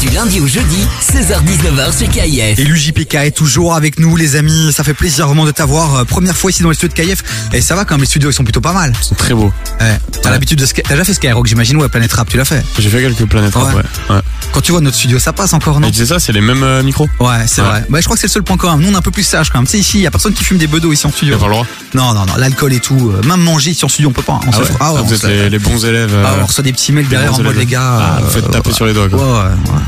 Du 0.00 0.08
lundi 0.08 0.40
au 0.40 0.46
jeudi, 0.46 0.86
16h-19h 1.12 1.94
sur 1.96 2.08
KIF. 2.08 2.58
Et 2.58 2.64
l'UJPK 2.64 3.14
est 3.16 3.30
toujours 3.36 3.74
avec 3.74 3.98
nous, 3.98 4.16
les 4.16 4.34
amis. 4.36 4.72
Ça 4.72 4.82
fait 4.82 4.94
plaisir 4.94 5.26
vraiment 5.26 5.44
de 5.44 5.50
t'avoir. 5.50 5.94
Euh, 5.94 6.04
Première 6.04 6.34
fois 6.34 6.50
ici 6.50 6.62
dans 6.62 6.70
les 6.70 6.74
studios 6.74 6.94
de 7.04 7.12
KF. 7.12 7.22
Et 7.52 7.60
ça 7.60 7.74
va 7.76 7.84
quand 7.84 7.94
même, 7.94 8.00
les 8.00 8.06
studios 8.06 8.30
ils 8.30 8.34
sont 8.34 8.42
plutôt 8.44 8.62
pas 8.62 8.72
mal. 8.72 8.94
c'est 9.02 9.16
très 9.16 9.34
beau 9.34 9.52
Ouais. 9.78 9.98
T'as 10.22 10.28
Ouais. 10.28 10.30
l'habitude 10.32 10.58
de 10.58 10.64
Sky- 10.64 10.82
T'as 10.82 10.94
déjà 10.94 11.04
fait 11.04 11.12
Skyrock, 11.14 11.46
j'imagine, 11.46 11.76
ou 11.76 11.82
à 11.82 11.88
Planet 11.90 12.10
Rap, 12.12 12.28
tu 12.30 12.38
l'as 12.38 12.44
fait. 12.46 12.64
j'ai 12.78 12.88
fait 12.88 13.00
quelques 13.02 13.26
planètes 13.26 13.54
Ouais. 13.54 13.62
rap, 13.62 13.74
ouais, 13.74 13.82
ouais. 14.16 14.20
Quand 14.52 14.60
tu 14.62 14.72
vois 14.72 14.80
notre 14.80 14.96
studio, 14.96 15.18
ça 15.18 15.32
passe 15.34 15.52
encore, 15.52 15.80
non 15.80 15.88
et 15.88 15.90
tu 15.92 15.98
sais 15.98 16.06
ça 16.06 16.18
c'est 16.18 16.32
les 16.32 16.40
mêmes 16.40 16.62
euh, 16.62 16.82
micros 16.82 17.08
Ouais, 17.20 17.28
c'est 17.46 17.60
Ouais. 17.60 17.68
vrai. 17.68 17.84
Bah, 17.90 17.98
je 18.00 18.04
crois 18.04 18.16
que 18.16 18.20
c'est 18.20 18.26
le 18.26 18.32
seul 18.32 18.42
point 18.42 18.56
commun. 18.56 18.78
Nous, 18.78 18.88
on 18.88 18.92
est 18.92 18.96
un 18.96 19.02
peu 19.02 19.10
plus 19.10 19.22
sage 19.22 19.50
quand 19.50 19.58
même. 19.58 19.66
Tu 19.66 19.72
sais, 19.72 19.78
ici, 19.78 19.98
il 19.98 20.02
y 20.02 20.06
a 20.06 20.10
personne 20.10 20.32
qui 20.32 20.44
fume 20.44 20.58
des 20.58 20.66
bedos 20.66 20.92
ici 20.92 21.06
en 21.06 21.12
studio. 21.12 21.36
pas 21.38 21.46
le 21.46 21.52
droit 21.52 21.66
Non, 21.94 22.14
non, 22.14 22.24
non, 22.26 22.34
l'alcool 22.38 22.72
et 22.72 22.80
tout. 22.80 23.12
euh, 23.14 23.26
Même 23.26 23.40
manger 23.42 23.70
ici 23.72 23.84
en 23.84 23.88
studio, 23.88 24.08
on 24.08 24.12
peut 24.12 24.22
pas. 24.22 24.34
hein. 24.34 24.40
On 24.46 24.50
ah 24.50 24.52
se 24.56 24.60
ouais, 24.60 24.66
fait- 24.66 24.74
Ah, 24.80 24.92
on 24.94 25.02
vous 25.02 25.14
se 25.14 25.26
êtes 25.26 25.30
les, 25.32 25.50
les 25.50 25.58
bons 25.58 25.84
élèves 25.84 26.14
Ah, 26.24 26.36
on 26.42 26.46
reçoit 26.46 26.64
des 26.64 26.72
petits 26.72 26.92
mails 26.92 27.08
derrière 27.08 27.34
en 27.34 27.42
mode 27.42 27.56
les 27.56 27.66
gars. 27.66 27.98
Ah, 28.00 28.18
vous 28.22 28.30
faites 28.30 28.50
taper 28.50 28.72
sur 28.72 28.86
les 28.86 28.94
doigts 28.94 29.04
Ouais, 29.04 29.10
quoi 29.10 29.20
ouais, 29.44 29.44
ouais. 29.44 29.80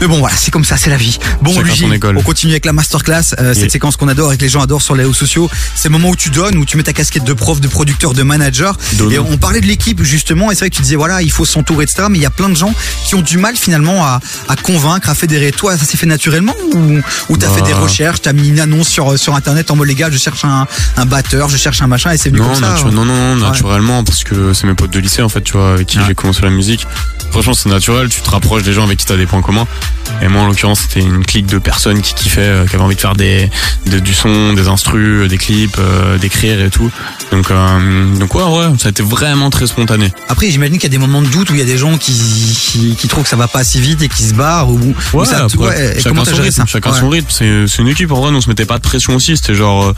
Mais 0.00 0.08
bon, 0.08 0.18
voilà, 0.18 0.36
c'est 0.36 0.50
comme 0.50 0.64
ça, 0.64 0.76
c'est 0.76 0.90
la 0.90 0.96
vie. 0.96 1.18
Bon, 1.40 1.58
Luigi, 1.60 1.86
on 2.16 2.22
continue 2.22 2.52
avec 2.52 2.64
la 2.66 2.72
masterclass, 2.72 3.34
euh, 3.38 3.54
cette 3.54 3.70
séquence 3.70 3.96
qu'on 3.96 4.08
adore 4.08 4.32
et 4.32 4.36
que 4.36 4.42
les 4.42 4.48
gens 4.48 4.60
adorent 4.60 4.82
sur 4.82 4.94
les 4.96 5.02
réseaux 5.04 5.14
sociaux. 5.14 5.48
C'est 5.76 5.88
le 5.88 5.92
moment 5.92 6.10
où 6.10 6.16
tu 6.16 6.30
donnes, 6.30 6.56
où 6.58 6.64
tu 6.64 6.76
mets 6.76 6.82
ta 6.82 6.92
casquette 6.92 7.24
de 7.24 7.32
prof, 7.32 7.60
de 7.60 7.68
producteur, 7.68 8.12
de 8.12 8.22
manager. 8.22 8.76
Donne. 8.94 9.12
Et 9.12 9.18
on 9.20 9.36
parlait 9.38 9.60
de 9.60 9.66
l'équipe 9.66 10.02
justement, 10.02 10.50
et 10.50 10.54
c'est 10.54 10.60
vrai 10.60 10.70
que 10.70 10.74
tu 10.76 10.82
disais 10.82 10.96
voilà, 10.96 11.22
il 11.22 11.30
faut 11.30 11.44
s'entourer, 11.44 11.84
etc. 11.84 12.08
Mais 12.10 12.18
il 12.18 12.22
y 12.22 12.26
a 12.26 12.30
plein 12.30 12.48
de 12.48 12.56
gens 12.56 12.74
qui 13.06 13.14
ont 13.14 13.22
du 13.22 13.38
mal 13.38 13.56
finalement 13.56 14.04
à, 14.04 14.20
à 14.48 14.56
convaincre, 14.56 15.08
à 15.08 15.14
fédérer. 15.14 15.52
Toi, 15.52 15.78
ça 15.78 15.84
s'est 15.84 15.96
fait 15.96 16.06
naturellement 16.06 16.54
ou, 16.74 16.98
ou 17.28 17.36
t'as 17.36 17.46
Bah. 17.48 17.54
fait 17.54 17.62
des 17.62 17.72
recherches, 17.72 18.20
t'as 18.20 18.32
mis 18.32 18.48
une 18.48 18.60
annonce 18.60 18.88
sur 18.88 19.16
sur 19.18 19.34
internet 19.36 19.70
en 19.70 19.76
mode 19.76 19.86
légal, 19.88 20.12
je 20.12 20.18
cherche 20.18 20.44
un, 20.44 20.66
un 20.96 21.06
batteur, 21.06 21.48
je 21.48 21.56
cherche 21.56 21.80
un 21.82 21.86
machin, 21.86 22.10
et 22.10 22.18
c'est 22.18 22.30
venu 22.30 22.40
Non, 22.40 22.48
comme 22.48 22.56
ça. 22.62 22.74
natu- 22.74 22.90
non, 22.92 23.04
non, 23.04 23.36
non, 23.36 23.44
Ouais. 23.44 23.50
naturellement, 23.50 24.02
parce 24.04 24.24
que 24.24 24.52
c'est 24.52 24.66
mes 24.66 24.74
potes 24.74 24.90
de 24.92 24.98
lycée, 24.98 25.22
en 25.22 25.28
fait, 25.28 25.42
tu 25.42 25.52
vois, 25.52 25.74
avec 25.74 25.86
qui 25.86 25.98
j'ai 26.06 26.14
commencé 26.14 26.42
la 26.42 26.50
musique. 26.50 26.86
Franchement, 27.30 27.54
c'est 27.54 27.68
naturel, 27.68 28.08
tu 28.08 28.20
te 28.20 28.30
rapproches 28.30 28.62
des 28.62 28.72
gens 28.72 28.84
avec 28.84 28.98
qui 28.98 29.06
t'as 29.06 29.16
des 29.16 29.23
points 29.26 29.42
communs. 29.42 29.66
Et 30.22 30.28
moi, 30.28 30.42
en 30.42 30.46
l'occurrence, 30.46 30.80
c'était 30.80 31.00
une 31.00 31.24
clique 31.24 31.46
de 31.46 31.58
personnes 31.58 32.00
qui 32.02 32.14
kiffaient, 32.14 32.40
euh, 32.42 32.66
qui 32.66 32.74
avaient 32.76 32.84
envie 32.84 32.94
de 32.94 33.00
faire 33.00 33.16
des, 33.16 33.50
de- 33.90 33.98
du 33.98 34.14
son, 34.14 34.52
des 34.52 34.68
instrus, 34.68 35.24
euh, 35.24 35.28
des 35.28 35.38
clips, 35.38 35.76
euh, 35.78 36.18
d'écrire 36.18 36.60
et 36.60 36.70
tout. 36.70 36.90
Donc, 37.32 37.50
euh, 37.50 38.14
donc 38.18 38.34
ouais, 38.34 38.42
ouais, 38.42 38.66
ça 38.78 38.88
a 38.88 38.90
été 38.90 39.02
vraiment 39.02 39.50
très 39.50 39.66
spontané. 39.66 40.12
Après, 40.28 40.50
j'imagine 40.50 40.74
qu'il 40.76 40.84
y 40.84 40.86
a 40.86 40.96
des 40.96 40.98
moments 40.98 41.22
de 41.22 41.28
doute 41.28 41.50
où 41.50 41.54
il 41.54 41.58
y 41.58 41.62
a 41.62 41.66
des 41.66 41.78
gens 41.78 41.96
qui, 41.98 42.12
qui, 42.12 42.94
qui 42.96 43.08
trouvent 43.08 43.24
que 43.24 43.28
ça 43.30 43.36
va 43.36 43.48
pas 43.48 43.60
assez 43.60 43.80
vite 43.80 44.02
et 44.02 44.08
qui 44.08 44.22
se 44.24 44.34
barrent 44.34 44.70
ou, 44.70 44.78
ou 44.78 45.18
Ouais, 45.18 45.26
ça, 45.26 45.44
après, 45.44 45.56
ouais, 45.58 45.94
chacun 46.00 46.24
son 46.24 46.36
rythme, 46.36 46.50
ça 46.52 46.66
chacun 46.66 46.92
Ouais. 46.92 47.00
son 47.00 47.08
rythme. 47.08 47.28
C'est, 47.30 47.82
une 47.82 47.88
équipe, 47.88 48.12
en 48.12 48.20
vrai, 48.20 48.30
on 48.30 48.40
se 48.40 48.48
mettait 48.48 48.66
pas 48.66 48.76
de 48.76 48.82
pression 48.82 49.16
aussi. 49.16 49.36
C'était 49.36 49.54
genre, 49.54 49.92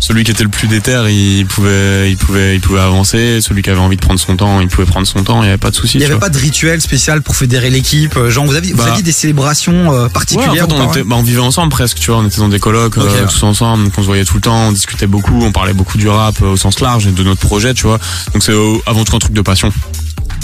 celui 0.00 0.24
qui 0.24 0.32
était 0.32 0.42
le 0.42 0.48
plus 0.50 0.66
déter, 0.68 1.00
il 1.08 1.46
pouvait, 1.46 2.10
il 2.10 2.16
pouvait, 2.16 2.56
il 2.56 2.60
pouvait 2.60 2.80
avancer. 2.80 3.40
Celui 3.40 3.62
qui 3.62 3.70
avait 3.70 3.78
envie 3.80 3.96
de 3.96 4.00
prendre 4.02 4.18
son 4.20 4.36
temps, 4.36 4.60
il 4.60 4.68
pouvait 4.68 4.86
prendre 4.86 5.06
son 5.06 5.22
temps. 5.22 5.42
Il 5.42 5.46
y 5.46 5.48
avait 5.48 5.56
pas 5.58 5.70
de 5.70 5.76
souci. 5.76 5.96
Il 5.96 6.00
n'y 6.00 6.04
avait 6.04 6.14
vois. 6.14 6.20
pas 6.20 6.28
de 6.30 6.38
rituel 6.38 6.80
spécial 6.80 7.22
pour 7.22 7.36
fédérer 7.36 7.70
l'équipe. 7.70 8.18
Genre, 8.28 8.44
vous 8.44 8.54
aviez, 8.56 8.71
vous 8.72 8.78
Bah. 8.78 8.90
des 9.02 9.12
célébrations 9.12 9.72
euh, 9.92 10.02
Ouais, 10.02 10.06
en 10.06 10.08
particulières 10.10 10.66
fait, 10.66 10.72
ou 10.72 10.76
on, 10.76 10.90
était, 10.90 11.02
bah, 11.04 11.16
on 11.18 11.22
vivait 11.22 11.40
ensemble 11.40 11.70
presque, 11.70 11.98
tu 11.98 12.10
vois. 12.10 12.20
On 12.20 12.26
était 12.26 12.38
dans 12.38 12.48
des 12.48 12.58
Ok. 12.98 13.06
euh, 13.06 13.26
tous 13.26 13.42
ensemble, 13.44 13.84
donc 13.84 13.92
on 13.96 14.00
se 14.02 14.06
voyait 14.06 14.24
tout 14.24 14.34
le 14.36 14.40
temps, 14.40 14.68
on 14.68 14.72
discutait 14.72 15.06
beaucoup, 15.06 15.40
on 15.42 15.52
parlait 15.52 15.72
beaucoup 15.74 15.98
du 15.98 16.08
rap 16.08 16.34
euh, 16.42 16.52
au 16.52 16.56
sens 16.56 16.80
large 16.80 17.06
et 17.06 17.10
de 17.12 17.22
notre 17.22 17.40
projet, 17.40 17.74
tu 17.74 17.86
vois. 17.86 17.98
Donc 18.32 18.42
c'est 18.42 18.52
euh, 18.52 18.76
avant 18.86 19.04
tout 19.04 19.14
un 19.16 19.18
truc 19.18 19.32
de 19.32 19.42
passion. 19.42 19.72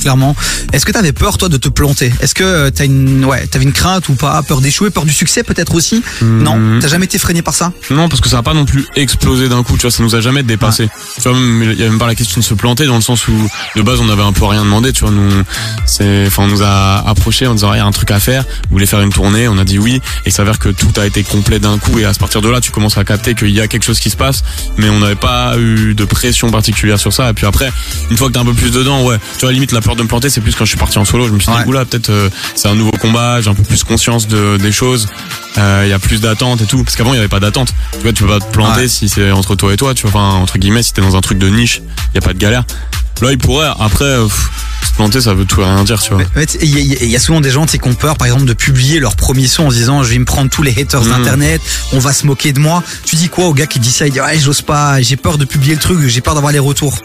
Clairement. 0.00 0.34
Est-ce 0.72 0.84
que 0.86 0.92
t'avais 0.92 1.12
peur, 1.12 1.38
toi, 1.38 1.48
de 1.48 1.56
te 1.56 1.68
planter? 1.68 2.12
Est-ce 2.20 2.34
que 2.34 2.44
euh, 2.44 2.70
t'as 2.70 2.84
une, 2.84 3.24
ouais, 3.24 3.46
t'avais 3.46 3.64
une 3.64 3.72
crainte 3.72 4.08
ou 4.08 4.14
pas? 4.14 4.42
Peur 4.42 4.60
d'échouer, 4.60 4.90
peur 4.90 5.04
du 5.04 5.12
succès 5.12 5.42
peut-être 5.42 5.74
aussi? 5.74 6.02
Non, 6.22 6.56
Mhm. 6.56 6.80
t'as 6.80 6.88
jamais 6.88 7.04
été 7.06 7.18
freiné 7.18 7.42
par 7.42 7.54
ça? 7.54 7.72
Non, 7.90 8.08
parce 8.08 8.20
que 8.20 8.28
ça 8.28 8.38
a 8.38 8.42
pas 8.42 8.54
non 8.54 8.64
plus 8.64 8.86
explosé 8.96 9.48
d'un 9.48 9.62
coup, 9.62 9.74
tu 9.76 9.82
vois, 9.82 9.90
ça 9.90 10.02
nous 10.02 10.14
a 10.14 10.20
jamais 10.20 10.42
dépassé. 10.42 10.88
Tu 11.22 11.28
vois, 11.28 11.38
il 11.38 11.78
y 11.80 11.84
a 11.84 11.88
même 11.88 11.98
pas 11.98 12.06
la 12.06 12.14
question 12.14 12.40
de 12.40 12.44
se 12.44 12.54
planter 12.54 12.86
dans 12.86 12.96
le 12.96 13.00
sens 13.02 13.28
où 13.28 13.32
de 13.76 13.82
base 13.82 14.00
on 14.00 14.08
avait 14.08 14.22
un 14.22 14.32
peu 14.32 14.44
rien 14.44 14.64
demandé, 14.64 14.92
tu 14.92 15.02
vois, 15.02 15.10
nous, 15.10 15.28
c'est, 15.86 16.24
enfin, 16.26 16.44
on 16.44 16.48
nous 16.48 16.62
a 16.62 17.08
approché 17.08 17.46
en 17.46 17.54
disant, 17.54 17.70
Ah, 17.70 17.76
il 17.76 17.78
y 17.78 17.82
a 17.82 17.86
un 17.86 17.90
truc 17.92 18.10
à 18.10 18.20
faire, 18.20 18.42
vous 18.44 18.68
voulez 18.72 18.86
faire 18.86 19.00
une 19.00 19.12
tournée, 19.12 19.48
on 19.48 19.58
a 19.58 19.64
dit 19.64 19.78
oui, 19.78 19.96
et 19.96 20.00
il 20.26 20.32
s'avère 20.32 20.58
que 20.58 20.68
tout 20.68 20.92
a 21.00 21.06
été 21.06 21.22
complet 21.22 21.58
d'un 21.58 21.78
coup, 21.78 21.98
et 21.98 22.04
à 22.04 22.12
partir 22.14 22.40
de 22.42 22.48
là, 22.48 22.60
tu 22.60 22.70
commences 22.70 22.98
à 22.98 23.04
capter 23.04 23.34
qu'il 23.34 23.50
y 23.50 23.60
a 23.60 23.68
quelque 23.68 23.84
chose 23.84 24.00
qui 24.00 24.10
se 24.10 24.16
passe, 24.16 24.42
mais 24.76 24.88
on 24.90 24.98
n'avait 25.00 25.14
pas 25.14 25.56
eu 25.58 25.94
de 25.94 26.04
pression 26.04 26.50
particulière 26.50 26.98
sur 26.98 27.12
ça, 27.12 27.30
et 27.30 27.32
puis 27.32 27.46
après, 27.46 27.70
une 28.10 28.16
fois 28.16 28.28
que 28.28 28.32
t'es 28.34 28.38
un 28.38 28.44
peu 28.44 28.54
plus 28.54 28.70
dedans, 28.70 29.04
ouais, 29.04 29.18
tu 29.38 29.40
vois, 29.44 29.52
limite 29.52 29.72
la 29.72 29.80
peur 29.88 29.96
de 29.96 30.02
me 30.02 30.08
planter, 30.08 30.28
c'est 30.28 30.42
plus 30.42 30.54
quand 30.54 30.66
je 30.66 30.70
suis 30.70 30.78
parti 30.78 30.98
en 30.98 31.06
solo, 31.06 31.26
je 31.28 31.32
me 31.32 31.38
suis 31.40 31.50
Ouais. 31.50 31.62
dit, 31.64 31.68
oula, 31.70 31.86
peut-être 31.86 32.10
euh, 32.10 32.28
c'est 32.54 32.68
un 32.68 32.74
nouveau 32.74 32.90
combat, 32.90 33.40
j'ai 33.40 33.48
un 33.48 33.54
peu 33.54 33.62
plus 33.62 33.84
conscience 33.84 34.28
de, 34.28 34.58
des 34.58 34.70
choses, 34.70 35.08
euh, 35.56 35.82
il 35.86 35.88
y 35.88 35.94
a 35.94 35.98
plus 35.98 36.20
d'attente 36.20 36.60
et 36.60 36.66
tout, 36.66 36.84
parce 36.84 36.94
qu'avant 36.94 37.14
il 37.14 37.16
y 37.16 37.18
avait 37.18 37.26
pas 37.28 37.40
d'attente. 37.40 37.72
Tu 37.92 37.98
vois, 38.02 38.12
tu 38.12 38.22
peux 38.24 38.28
pas 38.28 38.38
te 38.40 38.52
planter 38.52 38.80
Ouais. 38.82 38.88
si 38.88 39.08
c'est 39.08 39.30
entre 39.30 39.54
toi 39.54 39.72
et 39.72 39.78
toi, 39.78 39.94
tu 39.94 40.06
vois, 40.06 40.20
enfin, 40.20 40.36
entre 40.36 40.58
guillemets, 40.58 40.82
si 40.82 40.92
t'es 40.92 41.00
dans 41.00 41.16
un 41.16 41.22
truc 41.22 41.38
de 41.38 41.48
niche, 41.48 41.80
il 42.12 42.16
y 42.16 42.18
a 42.18 42.20
pas 42.20 42.34
de 42.34 42.38
galère. 42.38 42.64
Là, 43.22 43.32
il 43.32 43.38
pourrait, 43.38 43.68
après, 43.80 44.04
euh, 44.04 44.24
pff, 44.24 44.50
planter, 44.98 45.20
ça 45.20 45.32
veut 45.32 45.44
tout 45.44 45.60
et 45.62 45.64
rien 45.64 45.84
dire, 45.84 46.00
tu 46.02 46.12
vois. 46.12 46.22
Il 46.60 46.68
y, 46.68 46.96
a- 46.96 47.04
y 47.04 47.20
souvent 47.20 47.40
des 47.40 47.50
gens 47.52 47.64
qui 47.66 47.78
ont 47.84 47.94
peur, 47.94 48.16
par 48.16 48.26
exemple, 48.26 48.44
de 48.46 48.52
publier 48.52 48.98
leur 48.98 49.14
premier 49.16 49.46
son 49.46 49.66
en 49.66 49.70
se 49.70 49.76
disant 49.76 50.02
je 50.02 50.10
vais 50.10 50.18
me 50.18 50.24
prendre 50.24 50.50
tous 50.50 50.62
les 50.64 50.72
haters 50.78 51.02
Mhm. 51.04 51.10
d'internet, 51.10 51.60
on 51.92 52.00
va 52.00 52.12
se 52.12 52.26
moquer 52.26 52.52
de 52.52 52.58
moi. 52.58 52.82
Tu 53.04 53.14
dis 53.16 53.28
quoi 53.28 53.46
au 53.46 53.54
gars 53.54 53.66
qui 53.66 53.78
dit 53.78 53.92
ça? 53.92 54.06
Il 54.06 54.12
dit 54.12 54.20
ouais, 54.20 54.38
j'ose 54.38 54.60
pas, 54.62 55.00
j'ai 55.00 55.16
peur 55.16 55.38
de 55.38 55.44
publier 55.44 55.74
le 55.74 55.80
truc, 55.80 55.98
j'ai 56.08 56.20
peur 56.20 56.34
d'avoir 56.34 56.52
les 56.52 56.58
retours. 56.58 56.98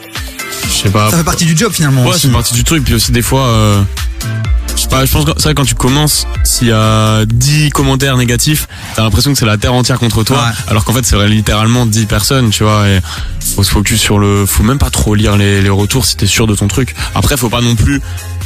Je 0.67 0.73
sais 0.73 0.89
pas. 0.89 1.11
Ça 1.11 1.17
fait 1.17 1.23
partie 1.23 1.45
du 1.45 1.55
job 1.55 1.71
finalement. 1.71 2.03
Ouais, 2.05 2.17
c'est 2.17 2.31
partie 2.31 2.53
du 2.55 2.63
truc. 2.63 2.83
Puis 2.83 2.95
aussi, 2.95 3.11
des 3.11 3.21
fois, 3.21 3.45
euh, 3.47 3.81
je 4.75 4.81
sais 4.81 4.87
pas, 4.87 5.05
je 5.05 5.11
pense 5.11 5.25
que 5.25 5.31
c'est 5.37 5.43
vrai, 5.43 5.53
quand 5.53 5.65
tu 5.65 5.75
commences, 5.75 6.25
s'il 6.43 6.69
y 6.69 6.71
a 6.71 7.25
10 7.27 7.69
commentaires 7.69 8.17
négatifs, 8.17 8.67
t'as 8.95 9.03
l'impression 9.03 9.31
que 9.33 9.37
c'est 9.37 9.45
la 9.45 9.57
terre 9.57 9.73
entière 9.73 9.99
contre 9.99 10.23
toi. 10.23 10.37
Ouais. 10.37 10.51
Alors 10.67 10.83
qu'en 10.83 10.93
fait, 10.93 11.05
c'est 11.05 11.27
littéralement 11.27 11.85
10 11.85 12.05
personnes, 12.07 12.49
tu 12.49 12.63
vois. 12.63 12.87
Et 12.89 12.99
faut 13.53 13.63
se 13.63 13.71
focus 13.71 14.01
sur 14.01 14.17
le, 14.17 14.45
faut 14.45 14.63
même 14.63 14.79
pas 14.79 14.89
trop 14.89 15.13
lire 15.15 15.37
les, 15.37 15.61
les 15.61 15.69
retours 15.69 16.05
si 16.05 16.17
t'es 16.17 16.25
sûr 16.25 16.47
de 16.47 16.55
ton 16.55 16.67
truc. 16.67 16.95
Après, 17.13 17.37
faut 17.37 17.49
pas 17.49 17.61
non 17.61 17.75
plus 17.75 18.01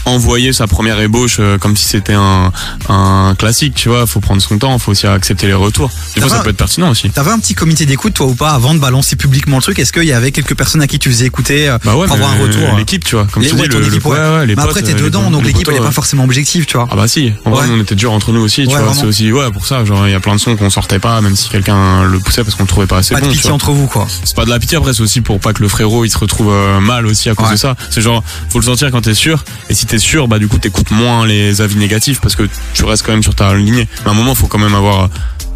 envoyer 0.07 0.53
sa 0.53 0.67
première 0.67 0.99
ébauche 0.99 1.37
euh, 1.39 1.57
comme 1.57 1.75
si 1.77 1.85
c'était 1.85 2.13
un, 2.13 2.51
un 2.89 3.35
classique, 3.37 3.75
tu 3.75 3.89
vois. 3.89 4.05
Faut 4.07 4.19
prendre 4.19 4.41
son 4.41 4.57
temps, 4.57 4.77
faut 4.79 4.91
aussi 4.91 5.07
accepter 5.07 5.47
les 5.47 5.53
retours. 5.53 5.89
Des 6.15 6.21
fois, 6.21 6.29
ça 6.29 6.39
peut 6.39 6.49
être 6.49 6.57
pertinent 6.57 6.89
aussi. 6.89 7.09
T'avais 7.09 7.31
un 7.31 7.39
petit 7.39 7.55
comité 7.55 7.85
d'écoute 7.85 8.13
toi 8.13 8.25
ou 8.27 8.33
pas 8.35 8.51
avant 8.51 8.73
de 8.73 8.79
balancer 8.79 9.15
publiquement 9.15 9.57
le 9.57 9.61
truc? 9.61 9.79
Est-ce 9.79 9.93
qu'il 9.93 10.03
y 10.05 10.13
avait 10.13 10.31
quelques 10.31 10.55
personnes 10.55 10.81
à 10.81 10.87
qui 10.87 10.99
tu 10.99 11.09
faisais 11.09 11.25
écouter 11.25 11.69
euh, 11.69 11.77
Bah 11.83 11.95
ouais, 11.95 12.07
pour 12.07 12.15
avoir 12.15 12.31
un 12.31 12.37
retour 12.41 12.61
euh, 12.73 12.77
L'équipe, 12.77 13.03
tu 13.03 13.15
vois. 13.15 13.27
Comme 13.31 13.43
les- 13.43 13.49
tu 13.49 13.55
dis, 13.55 13.61
ton 13.69 13.77
le, 13.77 13.79
le- 13.81 13.87
équipe, 13.87 14.05
ouais. 14.05 14.17
ouais, 14.17 14.29
ouais, 14.37 14.45
les 14.45 14.55
Mais 14.55 14.61
potes, 14.61 14.71
après 14.77 14.81
t'es 14.83 14.93
dedans 14.93 15.29
donc 15.31 15.43
l'équipe 15.45 15.67
elle 15.69 15.75
est 15.77 15.79
pas 15.79 15.91
forcément 15.91 16.23
objective 16.23 16.65
tu 16.65 16.77
vois. 16.77 16.87
Ah 16.91 16.95
bah 16.95 17.07
si, 17.07 17.33
en 17.45 17.51
vrai 17.51 17.65
on 17.71 17.79
était 17.81 17.95
dur 17.95 18.11
entre 18.11 18.31
nous 18.31 18.41
aussi, 18.41 18.67
tu 18.67 18.75
vois, 18.75 18.93
c'est 18.93 19.05
aussi 19.05 19.31
ouais 19.31 19.51
pour 19.51 19.65
ça, 19.65 19.83
genre 19.85 20.07
il 20.07 20.11
y 20.11 20.15
a 20.15 20.19
plein 20.19 20.35
de 20.35 20.39
sons 20.39 20.55
qu'on 20.55 20.69
sortait 20.69 20.99
pas 20.99 21.19
même 21.21 21.35
si 21.35 21.49
quelqu'un 21.49 22.03
le 22.03 22.19
poussait 22.19 22.43
parce 22.43 22.55
qu'on 22.55 22.63
le 22.63 22.67
trouvait 22.69 22.87
pas 22.87 22.97
assez 22.99 23.13
pas 23.13 23.19
de 23.21 23.25
bon, 23.25 23.31
tu 23.31 23.37
pitié 23.37 23.51
entre 23.51 23.71
vous 23.71 23.87
quoi. 23.87 24.07
C'est 24.23 24.35
pas 24.35 24.45
de 24.45 24.49
la 24.49 24.59
pitié 24.59 24.77
après, 24.77 24.93
c'est 24.93 25.01
aussi 25.01 25.21
pour 25.21 25.39
pas 25.39 25.53
que 25.53 25.61
le 25.61 25.67
frérot 25.69 26.05
il 26.05 26.09
se 26.09 26.17
retrouve 26.17 26.53
mal 26.81 27.05
aussi 27.05 27.29
à 27.29 27.35
cause 27.35 27.49
de 27.51 27.55
ça. 27.55 27.75
C'est 27.89 28.01
genre 28.01 28.23
faut 28.49 28.59
le 28.59 28.65
sortir 28.65 28.91
quand 28.91 29.01
t'es 29.01 29.13
sûr 29.13 29.43
et 29.69 29.73
si 29.73 29.85
t'es 29.85 29.96
sûr 29.99 30.27
bah 30.27 30.39
du 30.39 30.47
coup 30.47 30.57
t'écoutes 30.57 30.91
moins 30.91 31.25
les 31.25 31.61
avis 31.61 31.77
négatifs 31.77 32.21
parce 32.21 32.35
que 32.35 32.43
tu 32.73 32.85
restes 32.85 33.05
quand 33.05 33.11
même 33.11 33.23
sur 33.23 33.35
ta 33.35 33.53
lignée. 33.55 33.87
Mais 34.03 34.09
à 34.09 34.11
un 34.11 34.13
moment 34.13 34.35
faut 34.35 34.47
quand 34.47 34.59
même 34.59 34.75
avoir 34.75 35.09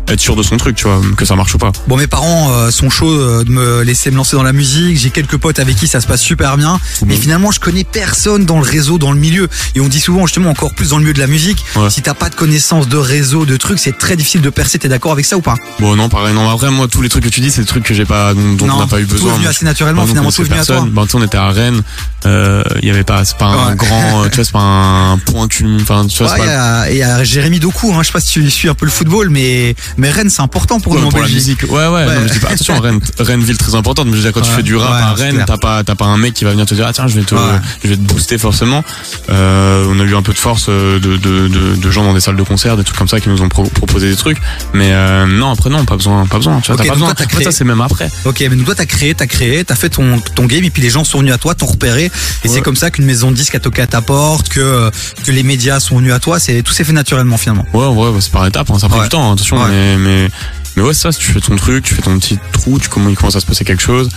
être 0.07 0.19
sûr 0.19 0.35
de 0.35 0.43
son 0.43 0.57
truc, 0.57 0.75
tu 0.75 0.85
vois, 0.87 0.99
que 1.15 1.23
ça 1.25 1.35
marche 1.35 1.55
ou 1.55 1.57
pas. 1.57 1.71
Bon 1.87 1.95
mes 1.95 2.07
parents 2.07 2.51
euh, 2.51 2.69
sont 2.71 2.89
chauds 2.89 3.09
euh, 3.11 3.43
de 3.45 3.49
me 3.51 3.81
laisser 3.83 4.11
me 4.11 4.17
lancer 4.17 4.35
dans 4.35 4.43
la 4.43 4.51
musique, 4.51 4.97
j'ai 4.97 5.09
quelques 5.09 5.37
potes 5.37 5.59
avec 5.59 5.75
qui 5.77 5.87
ça 5.87 6.01
se 6.01 6.07
passe 6.07 6.21
super 6.21 6.57
bien, 6.57 6.79
mais 7.05 7.15
finalement 7.15 7.51
je 7.51 7.59
connais 7.59 7.83
personne 7.85 8.45
dans 8.45 8.57
le 8.59 8.65
réseau, 8.65 8.97
dans 8.97 9.11
le 9.13 9.19
milieu. 9.19 9.47
Et 9.75 9.79
on 9.79 9.87
dit 9.87 9.99
souvent 10.01 10.25
justement 10.25 10.49
encore 10.49 10.73
plus 10.73 10.89
dans 10.89 10.97
le 10.97 11.03
milieu 11.03 11.13
de 11.13 11.19
la 11.19 11.27
musique, 11.27 11.63
Ouais. 11.75 11.89
si 11.89 12.01
t'as 12.01 12.13
pas 12.13 12.29
de 12.29 12.35
connaissances 12.35 12.89
de 12.89 12.97
réseau, 12.97 13.45
de 13.45 13.55
trucs, 13.57 13.79
c'est 13.79 13.97
très 13.97 14.15
difficile 14.17 14.41
de 14.41 14.49
percer, 14.49 14.79
t'es 14.79 14.89
d'accord 14.89 15.13
avec 15.13 15.25
ça 15.25 15.37
ou 15.37 15.41
pas? 15.41 15.55
Bon 15.79 15.95
non 15.95 16.09
pareil, 16.09 16.33
non 16.33 16.49
après 16.49 16.71
moi 16.71 16.87
tous 16.89 17.01
les 17.01 17.09
trucs 17.09 17.23
que 17.23 17.29
tu 17.29 17.39
dis 17.39 17.51
c'est 17.51 17.61
des 17.61 17.67
trucs 17.67 17.83
que 17.83 17.93
j'ai 17.93 18.05
pas 18.05 18.33
dont, 18.33 18.65
Non, 18.65 18.75
on 18.75 18.79
n'a 18.79 18.87
pas 18.87 18.99
eu 18.99 19.05
tout 19.05 19.11
est 19.11 19.19
besoin. 19.19 19.35
venu 19.35 19.47
assez 19.47 19.63
naturellement, 19.65 20.01
Bah, 20.01 20.07
finalement 20.09 20.31
tout 20.31 20.41
est 20.41 20.45
venu 20.45 20.59
à 20.59 20.65
toi. 20.65 20.75
personne. 20.75 20.93
Tu 21.05 21.07
sais, 21.11 21.15
on 21.17 21.23
était 21.23 21.37
à 21.37 21.49
Rennes, 21.49 21.81
euh, 22.25 22.63
il 22.81 22.87
y 22.87 22.91
avait 22.91 23.03
pas, 23.03 23.23
c'est 23.23 23.37
pas 23.37 23.45
un 23.45 23.69
Ouais. 23.71 23.75
grand, 23.77 24.23
euh, 24.23 24.29
tu 24.29 24.35
vois, 24.35 24.45
c'est 24.45 24.51
pas 24.51 24.59
un 24.59 25.17
point 25.19 25.47
culmin, 25.47 25.77
enfin, 25.81 26.05
tu 26.07 26.17
vois, 26.23 26.31
Ouais, 26.33 26.39
c'est 26.39 26.43
il 26.43 26.47
y 26.47 26.51
pas 26.53 26.79
a, 26.81 26.91
y 26.91 27.03
a 27.03 27.23
Jérémy 27.23 27.59
Doku, 27.59 27.93
hein, 27.93 27.99
je 28.01 28.07
sais 28.07 28.13
pas 28.13 28.19
si 28.19 28.31
tu 28.31 28.49
suis 28.51 28.67
un 28.69 28.73
peu 28.73 28.85
le 28.85 28.91
football, 28.91 29.29
mais, 29.29 29.75
mais 29.97 30.09
Rennes 30.11 30.29
c'est 30.29 30.41
important 30.41 30.79
pour 30.79 30.93
Ouais, 30.93 30.99
nous 31.01 31.07
en 31.07 31.09
pour 31.09 31.19
la 31.19 31.25
Belgique. 31.27 31.61
musique. 31.61 31.71
Ouais, 31.71 31.87
ouais, 31.87 32.05
non, 32.05 32.11
mais 32.21 32.27
je 32.27 32.33
dis 32.33 32.39
pas, 32.39 32.49
attention, 32.49 32.79
Rennes, 32.79 32.99
Rennes, 33.19 33.41
ville 33.43 33.57
très 33.57 33.75
importante, 33.75 34.05
mais 34.07 34.11
je 34.13 34.17
veux 34.17 34.23
dire, 34.23 34.31
quand 34.33 34.41
tu 34.41 34.49
Ouais. 34.49 34.55
fais 34.57 34.63
du 34.63 34.75
rap 34.75 34.91
Ouais, 34.91 35.01
à 35.01 35.13
Rennes, 35.13 35.43
t'as 35.47 35.57
pas, 35.57 35.83
t'as 35.83 35.95
pas 35.95 36.05
un 36.05 36.17
mec 36.17 36.33
qui 36.33 36.43
va 36.45 36.51
venir 36.51 36.65
te 36.65 36.73
dire, 36.73 36.85
ah 36.87 36.93
tiens, 36.93 37.07
je 37.07 37.15
vais 37.15 37.23
te, 37.23 37.35
Ouais. 37.35 37.41
je 37.83 37.89
vais 37.89 37.95
te 37.95 38.01
booster 38.01 38.37
forcément. 38.37 38.83
Euh, 39.29 39.85
on 39.89 39.99
a 39.99 40.03
eu 40.03 40.15
un 40.15 40.21
peu 40.21 40.33
de 40.33 40.37
force 40.37 40.65
euh, 40.69 40.99
de, 40.99 41.17
de, 41.17 41.47
de, 41.47 41.75
de 41.75 41.91
gens 41.91 42.03
dans 42.03 42.13
des 42.13 42.19
salles 42.21 42.35
de 42.35 42.43
concert, 42.43 42.77
des 42.77 42.83
trucs 42.83 42.97
comme 42.97 43.07
ça 43.07 43.19
qui 43.19 43.29
nous 43.29 43.41
ont 43.41 43.49
pro- 43.49 43.63
proposé 43.63 44.09
des 44.09 44.15
trucs. 44.15 44.37
Mais, 44.73 44.89
euh, 44.91 45.25
non, 45.27 45.51
après, 45.51 45.69
non, 45.69 45.85
pas 45.85 45.95
besoin, 45.97 46.25
pas 46.25 46.37
besoin, 46.37 46.59
tu 46.61 46.67
vois, 46.71 46.77
t'as 46.77 46.85
pas 46.85 46.93
besoin. 46.93 47.07
toi, 47.09 47.15
t'as 47.15 47.23
Après, 47.25 47.35
créé- 47.37 47.45
ça, 47.45 47.51
c'est 47.51 47.63
même 47.63 47.81
après. 47.81 48.09
Ok, 48.25 48.39
mais 48.41 48.55
donc 48.55 48.65
toi 48.65 48.75
t'as 48.75 48.85
créé, 48.85 49.13
t'as 49.15 49.27
créé, 49.27 49.63
t'as 49.63 49.75
fait 49.75 49.89
ton, 49.89 50.19
ton 50.35 50.45
game 50.45 50.63
et 50.63 50.69
puis 50.69 50.81
les 50.81 50.89
gens 50.89 51.03
sont 51.03 51.19
venus 51.19 51.33
à 51.33 51.37
toi, 51.37 51.55
t'ont 51.55 51.65
repéré 51.65 52.05
et 52.05 52.11
c'est 52.47 52.55
Ouais. 52.55 52.61
comme 52.61 52.75
ça 52.75 52.91
qu'une 52.91 53.05
maison 53.05 53.31
de 53.31 53.35
disques 53.35 53.55
a 53.55 53.59
toqué 53.59 53.81
à 53.81 53.87
ta 53.87 54.01
porte, 54.01 54.49
que 54.49 54.89
que 55.25 55.31
les 55.31 55.43
médias 55.43 55.79
sont 55.79 55.97
venus 55.97 56.13
à 56.13 56.19
toi, 56.19 56.39
c'est 56.39 56.61
tout 56.63 56.73
s'est 56.73 56.83
fait 56.83 56.93
naturellement 56.93 57.37
finalement. 57.37 57.65
Ouais, 57.73 57.85
ouais, 57.87 58.09
ouais, 58.09 58.21
c'est 58.21 58.31
par 58.31 58.45
étapes, 58.45 58.69
hein, 58.71 58.79
ça 58.79 58.87
prend 58.87 58.97
Ouais. 58.99 59.03
du 59.03 59.09
temps, 59.09 59.29
hein, 59.29 59.33
attention, 59.33 59.57
Ouais. 59.57 59.69
mais, 59.69 59.80
mais, 59.97 60.29
mais 60.75 60.83
ouais, 60.83 60.93
ça, 60.93 61.11
si 61.11 61.19
tu 61.19 61.31
fais 61.31 61.41
ton 61.41 61.55
truc, 61.55 61.83
tu 61.83 61.93
fais 61.93 62.01
ton 62.01 62.17
petit 62.19 62.39
trou, 62.53 62.79
tu 62.79 62.89
commences, 62.89 63.11
il 63.11 63.17
commence 63.17 63.35
à 63.35 63.39
se 63.39 63.45
passer 63.45 63.65
quelque 63.65 63.81
chose. 63.81 64.09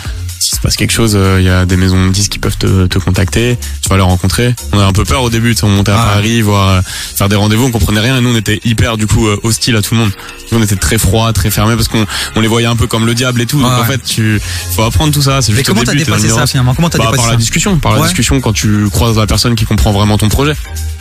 S'il 0.45 0.57
se 0.57 0.61
passe 0.61 0.77
quelque 0.77 0.93
chose, 0.93 1.15
euh, 1.17 1.39
il 1.41 1.47
y 1.47 1.49
a 1.49 1.65
des 1.65 1.79
maisons 1.79 2.07
de 2.07 2.13
disques 2.13 2.33
qui 2.33 2.39
peuvent 2.39 2.59
te, 2.59 2.87
te 2.87 2.99
contacter, 2.99 3.57
tu 3.81 3.89
vas 3.89 3.97
les 3.97 4.03
rencontrer. 4.03 4.55
On 4.73 4.79
a 4.79 4.85
un 4.85 4.93
peu 4.93 5.03
peur 5.05 5.23
au 5.23 5.31
début, 5.31 5.55
on 5.63 5.69
montait 5.71 5.93
à 5.93 5.95
Ouais. 5.97 6.13
Paris, 6.15 6.43
voir, 6.43 6.69
euh, 6.69 6.81
faire 6.85 7.31
des 7.31 7.37
rendez-vous, 7.37 7.65
on 7.65 7.71
comprenait 7.71 8.01
rien, 8.01 8.19
et 8.19 8.21
nous 8.21 8.29
on 8.29 8.37
était 8.37 8.61
hyper, 8.63 8.99
du 8.99 9.07
coup, 9.07 9.27
euh, 9.27 9.41
hostile 9.43 9.75
à 9.77 9.81
tout 9.81 9.95
le 9.95 10.01
monde. 10.01 10.11
On 10.53 10.63
était 10.63 10.77
très 10.77 10.99
froid, 10.99 11.33
très 11.33 11.51
fermé, 11.51 11.77
parce 11.77 11.89
qu'on 11.89 12.05
on 12.37 12.41
les 12.43 12.49
voyait 12.49 12.67
un 12.67 12.77
peu 12.77 12.87
comme 12.87 13.07
le 13.07 13.15
diable 13.15 13.41
et 13.41 13.47
tout. 13.47 13.59
Donc 13.59 13.73
Ouais. 13.73 13.79
en 13.81 13.85
fait, 13.85 14.03
tu, 14.05 14.39
faut 14.77 14.83
apprendre 14.83 15.15
tout 15.15 15.23
ça, 15.23 15.41
c'est 15.41 15.53
Mais 15.53 15.59
juste 15.59 15.71
au 15.71 15.73
comment 15.73 15.85
t'as 15.85 15.95
dépassé 15.95 16.29
ça 16.29 16.47
finalement 16.47 16.75
Comment 16.75 16.91
t'as 16.91 16.99
Bah, 16.99 17.05
dépassé 17.07 17.17
par 17.23 17.27
la 17.29 17.33
ça 17.33 17.39
discussion, 17.39 17.79
par 17.79 17.93
la 17.95 18.01
Ouais. 18.01 18.07
discussion 18.09 18.39
quand 18.43 18.53
tu 18.53 18.91
croises 18.91 19.17
la 19.17 19.27
personne 19.27 19.55
qui 19.55 19.65
comprend 19.65 19.93
vraiment 19.93 20.19
ton 20.19 20.29
projet. 20.29 20.53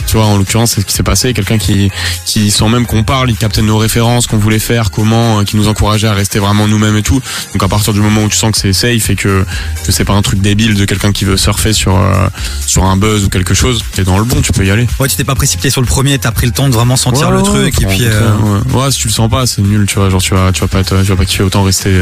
Tu 0.07 0.17
vois, 0.17 0.25
en 0.25 0.37
l'occurrence, 0.37 0.71
c'est 0.73 0.81
ce 0.81 0.85
qui 0.85 0.93
s'est 0.93 1.01
passé. 1.03 1.33
Quelqu'un 1.33 1.57
qui, 1.57 1.89
qui, 2.25 2.51
sans 2.51 2.67
même 2.69 2.85
qu'on 2.85 3.03
parle, 3.03 3.29
il 3.29 3.37
captait 3.37 3.61
nos 3.61 3.77
références, 3.77 4.27
qu'on 4.27 4.37
voulait 4.37 4.59
faire, 4.59 4.91
comment, 4.91 5.39
euh, 5.39 5.43
qui 5.43 5.55
nous 5.57 5.67
encourageait 5.69 6.07
à 6.07 6.13
rester 6.13 6.39
vraiment 6.39 6.67
nous-mêmes 6.67 6.97
et 6.97 7.01
tout. 7.03 7.21
Donc 7.53 7.63
à 7.63 7.67
partir 7.67 7.93
du 7.93 7.99
moment 8.01 8.23
où 8.23 8.29
tu 8.29 8.35
sens 8.37 8.51
que 8.51 8.57
c'est 8.57 8.73
safe 8.73 9.09
et 9.09 9.15
que, 9.15 9.32
que 9.85 9.91
c'est 9.91 10.05
pas 10.05 10.13
un 10.13 10.21
truc 10.21 10.39
débile 10.41 10.75
de 10.75 10.85
quelqu'un 10.85 11.11
qui 11.11 11.25
veut 11.25 11.37
surfer 11.37 11.73
sur, 11.73 11.95
euh, 11.97 12.27
sur 12.65 12.83
un 12.85 12.95
buzz 12.97 13.25
ou 13.25 13.29
quelque 13.29 13.53
chose, 13.53 13.83
t'es 13.93 14.03
dans 14.03 14.17
le 14.19 14.25
bon, 14.25 14.41
tu 14.41 14.51
peux 14.51 14.65
y 14.65 14.71
aller. 14.71 14.87
Ouais, 14.99 15.07
tu 15.07 15.15
t'es 15.15 15.23
pas 15.23 15.35
précipité 15.35 15.69
sur 15.69 15.81
le 15.81 15.87
premier, 15.87 16.17
t'as 16.19 16.31
pris 16.31 16.45
le 16.45 16.51
temps 16.53 16.67
de 16.69 16.73
vraiment 16.73 16.95
sentir 16.95 17.27
Ouais, 17.29 17.33
le 17.35 17.41
ouais, 17.41 17.43
truc 17.71 17.81
et 17.81 17.85
puis. 17.85 17.99
euh, 18.03 18.31
ouais. 18.37 18.73
ouais, 18.83 18.91
si 18.91 18.99
tu 18.99 19.07
le 19.07 19.13
sens 19.13 19.29
pas, 19.29 19.45
c'est 19.47 19.61
nul, 19.61 19.85
tu 19.87 19.95
vois. 19.95 20.09
Genre, 20.09 20.21
tu 20.21 20.33
vas, 20.33 20.51
tu 20.51 20.61
vas 20.61 20.67
pas 20.67 20.79
être, 20.79 20.97
tu 21.01 21.07
vas 21.09 21.15
pas 21.15 21.25
kiffer 21.25 21.43
autant 21.43 21.63
rester, 21.63 22.01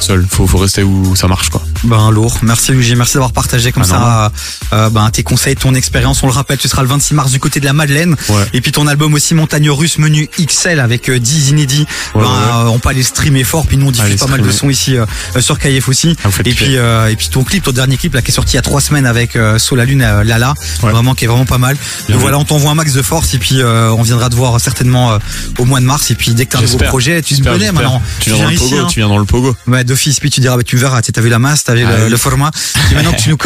seul. 0.00 0.26
Faut, 0.30 0.46
faut 0.46 0.58
rester 0.58 0.82
où 0.82 1.14
ça 1.16 1.26
marche, 1.28 1.48
quoi. 1.50 1.62
Ben 1.84 2.10
lourd. 2.10 2.38
Merci 2.42 2.72
Luigi, 2.72 2.94
merci 2.96 3.14
d'avoir 3.14 3.32
partagé 3.32 3.72
comme 3.72 3.84
Ah, 3.90 4.30
ça 4.70 4.76
euh, 4.76 4.90
ben, 4.90 5.08
tes 5.10 5.22
conseils, 5.22 5.54
ton 5.56 5.74
expérience. 5.74 6.22
On 6.22 6.26
le 6.26 6.32
rappelle, 6.32 6.58
tu 6.58 6.68
seras 6.68 6.82
le 6.82 6.88
26 6.88 7.14
mars 7.14 7.30
du 7.30 7.38
côté 7.40 7.60
de 7.60 7.64
la 7.64 7.72
Madeleine. 7.72 8.16
Ouais. 8.28 8.44
Et 8.52 8.60
puis 8.60 8.72
ton 8.72 8.86
album 8.86 9.14
aussi 9.14 9.34
Montagne 9.34 9.70
Russe 9.70 9.98
menu 9.98 10.28
XL 10.40 10.80
avec 10.80 11.08
euh, 11.08 11.18
10 11.18 11.50
inédits. 11.50 11.86
Ouais, 12.14 12.22
ben, 12.22 12.28
ouais. 12.28 12.66
euh, 12.66 12.68
on 12.68 12.78
peut 12.78 12.88
aller 12.90 13.02
streamer 13.02 13.44
fort. 13.44 13.66
Puis 13.66 13.76
nous 13.76 13.86
on 13.86 13.90
diffuse 13.90 14.06
Allez 14.10 14.16
pas 14.16 14.26
mal 14.26 14.42
de 14.42 14.50
sons 14.50 14.70
ici 14.70 14.96
euh, 14.96 15.06
euh, 15.36 15.40
sur 15.40 15.58
KF 15.58 15.88
aussi. 15.88 16.16
Ah, 16.24 16.28
et 16.44 16.52
puis 16.54 16.76
euh, 16.76 17.08
et 17.08 17.16
puis 17.16 17.28
ton 17.28 17.44
clip, 17.44 17.62
ton 17.64 17.72
dernier 17.72 17.96
clip 17.96 18.14
là 18.14 18.22
qui 18.22 18.30
est 18.30 18.34
sorti 18.34 18.52
il 18.52 18.56
y 18.56 18.58
a 18.58 18.62
trois 18.62 18.80
semaines 18.80 19.06
avec 19.06 19.36
euh, 19.36 19.58
Sol 19.58 19.78
la 19.78 19.84
Lune 19.84 20.02
euh, 20.02 20.24
Lala, 20.24 20.54
Ouais. 20.82 20.90
vraiment 20.92 21.14
qui 21.14 21.24
est 21.24 21.28
vraiment 21.28 21.44
pas 21.46 21.58
mal. 21.58 21.76
Bien 22.06 22.14
Donc 22.14 22.22
voilà, 22.22 22.38
on 22.38 22.44
t'envoie 22.44 22.70
un 22.70 22.74
max 22.74 22.92
de 22.92 23.02
force 23.02 23.34
et 23.34 23.38
puis 23.38 23.60
euh, 23.60 23.90
on 23.92 24.02
viendra 24.02 24.28
te 24.30 24.34
voir 24.34 24.60
certainement 24.60 25.12
euh, 25.12 25.18
au 25.58 25.64
mois 25.64 25.80
de 25.80 25.84
mars. 25.84 26.10
Et 26.10 26.14
puis 26.14 26.32
dès 26.34 26.46
que 26.46 26.52
t'as 26.52 26.58
un 26.58 26.62
nouveau 26.62 26.78
projet, 26.78 27.22
tu 27.22 27.36
te 27.36 27.42
connais 27.48 27.70
maintenant. 27.72 28.02
Tu 28.20 28.30
viens 28.30 28.44
dans 28.44 28.50
le 28.50 28.56
pogo, 28.56 28.76
hein. 28.78 28.86
tu 28.90 29.00
viens 29.00 29.08
dans 29.08 29.18
le 29.18 29.24
pogo. 29.24 29.56
D'office, 29.88 30.20
puis 30.20 30.30
tu 30.30 30.40
diras, 30.40 30.56
bah, 30.56 30.62
tu 30.62 30.76
verras, 30.76 31.02
tu 31.02 31.10
as 31.14 31.20
vu 31.20 31.28
la 31.28 31.38
masse, 31.38 31.64
vu 31.68 31.84
Ah 31.84 31.96
le, 31.98 32.04
oui. 32.04 32.10
le 32.10 32.16
format. 32.16 32.50
Et 32.90 32.94
maintenant 32.94 33.12
que 33.12 33.20
tu 33.20 33.30
nous 33.30 33.38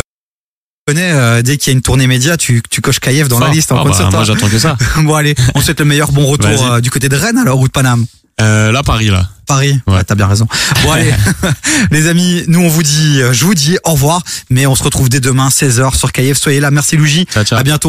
connais, 0.86 1.12
euh, 1.12 1.42
dès 1.42 1.56
qu'il 1.56 1.70
y 1.70 1.74
a 1.74 1.76
une 1.76 1.82
tournée 1.82 2.06
média, 2.06 2.36
tu, 2.36 2.62
tu 2.68 2.80
coches 2.80 2.98
Kayev 3.00 3.28
dans 3.28 3.38
la 3.38 3.48
liste, 3.48 3.72
on 3.72 3.76
Ah 3.78 3.84
bah, 3.84 4.08
moi 4.10 4.24
j'attends 4.24 4.48
que 4.48 4.58
ça. 4.58 4.76
bon, 4.98 5.14
allez, 5.14 5.34
on 5.54 5.60
te 5.60 5.64
souhaite 5.64 5.78
le 5.78 5.86
meilleur 5.86 6.12
bon 6.12 6.26
retour 6.26 6.66
euh, 6.66 6.80
du 6.80 6.90
côté 6.90 7.08
de 7.08 7.16
Rennes, 7.16 7.38
alors, 7.38 7.58
ou 7.60 7.66
de 7.66 7.72
Paname. 7.72 8.04
Euh, 8.40 8.72
là, 8.72 8.82
Paris, 8.82 9.08
là. 9.08 9.28
Paris. 9.46 9.78
Ouais. 9.86 9.94
Ouais, 9.94 10.04
t'as 10.04 10.14
bien 10.14 10.26
raison. 10.26 10.46
Bon, 10.82 10.90
allez. 10.92 11.12
Les 11.90 12.08
amis, 12.08 12.42
nous, 12.48 12.60
on 12.60 12.68
vous 12.68 12.82
dit, 12.82 13.20
je 13.32 13.44
vous 13.44 13.54
dis 13.54 13.76
au 13.84 13.92
revoir, 13.92 14.22
mais 14.50 14.66
on 14.66 14.74
se 14.74 14.82
retrouve 14.82 15.08
dès 15.08 15.20
demain, 15.20 15.48
16h 15.48 15.96
sur 15.96 16.10
Kayev. 16.10 16.38
Soyez 16.38 16.60
là. 16.60 16.70
Merci. 16.70 16.96
Ciao, 17.32 17.44
ciao. 17.44 17.58
À 17.58 17.62
bientôt. 17.62 17.80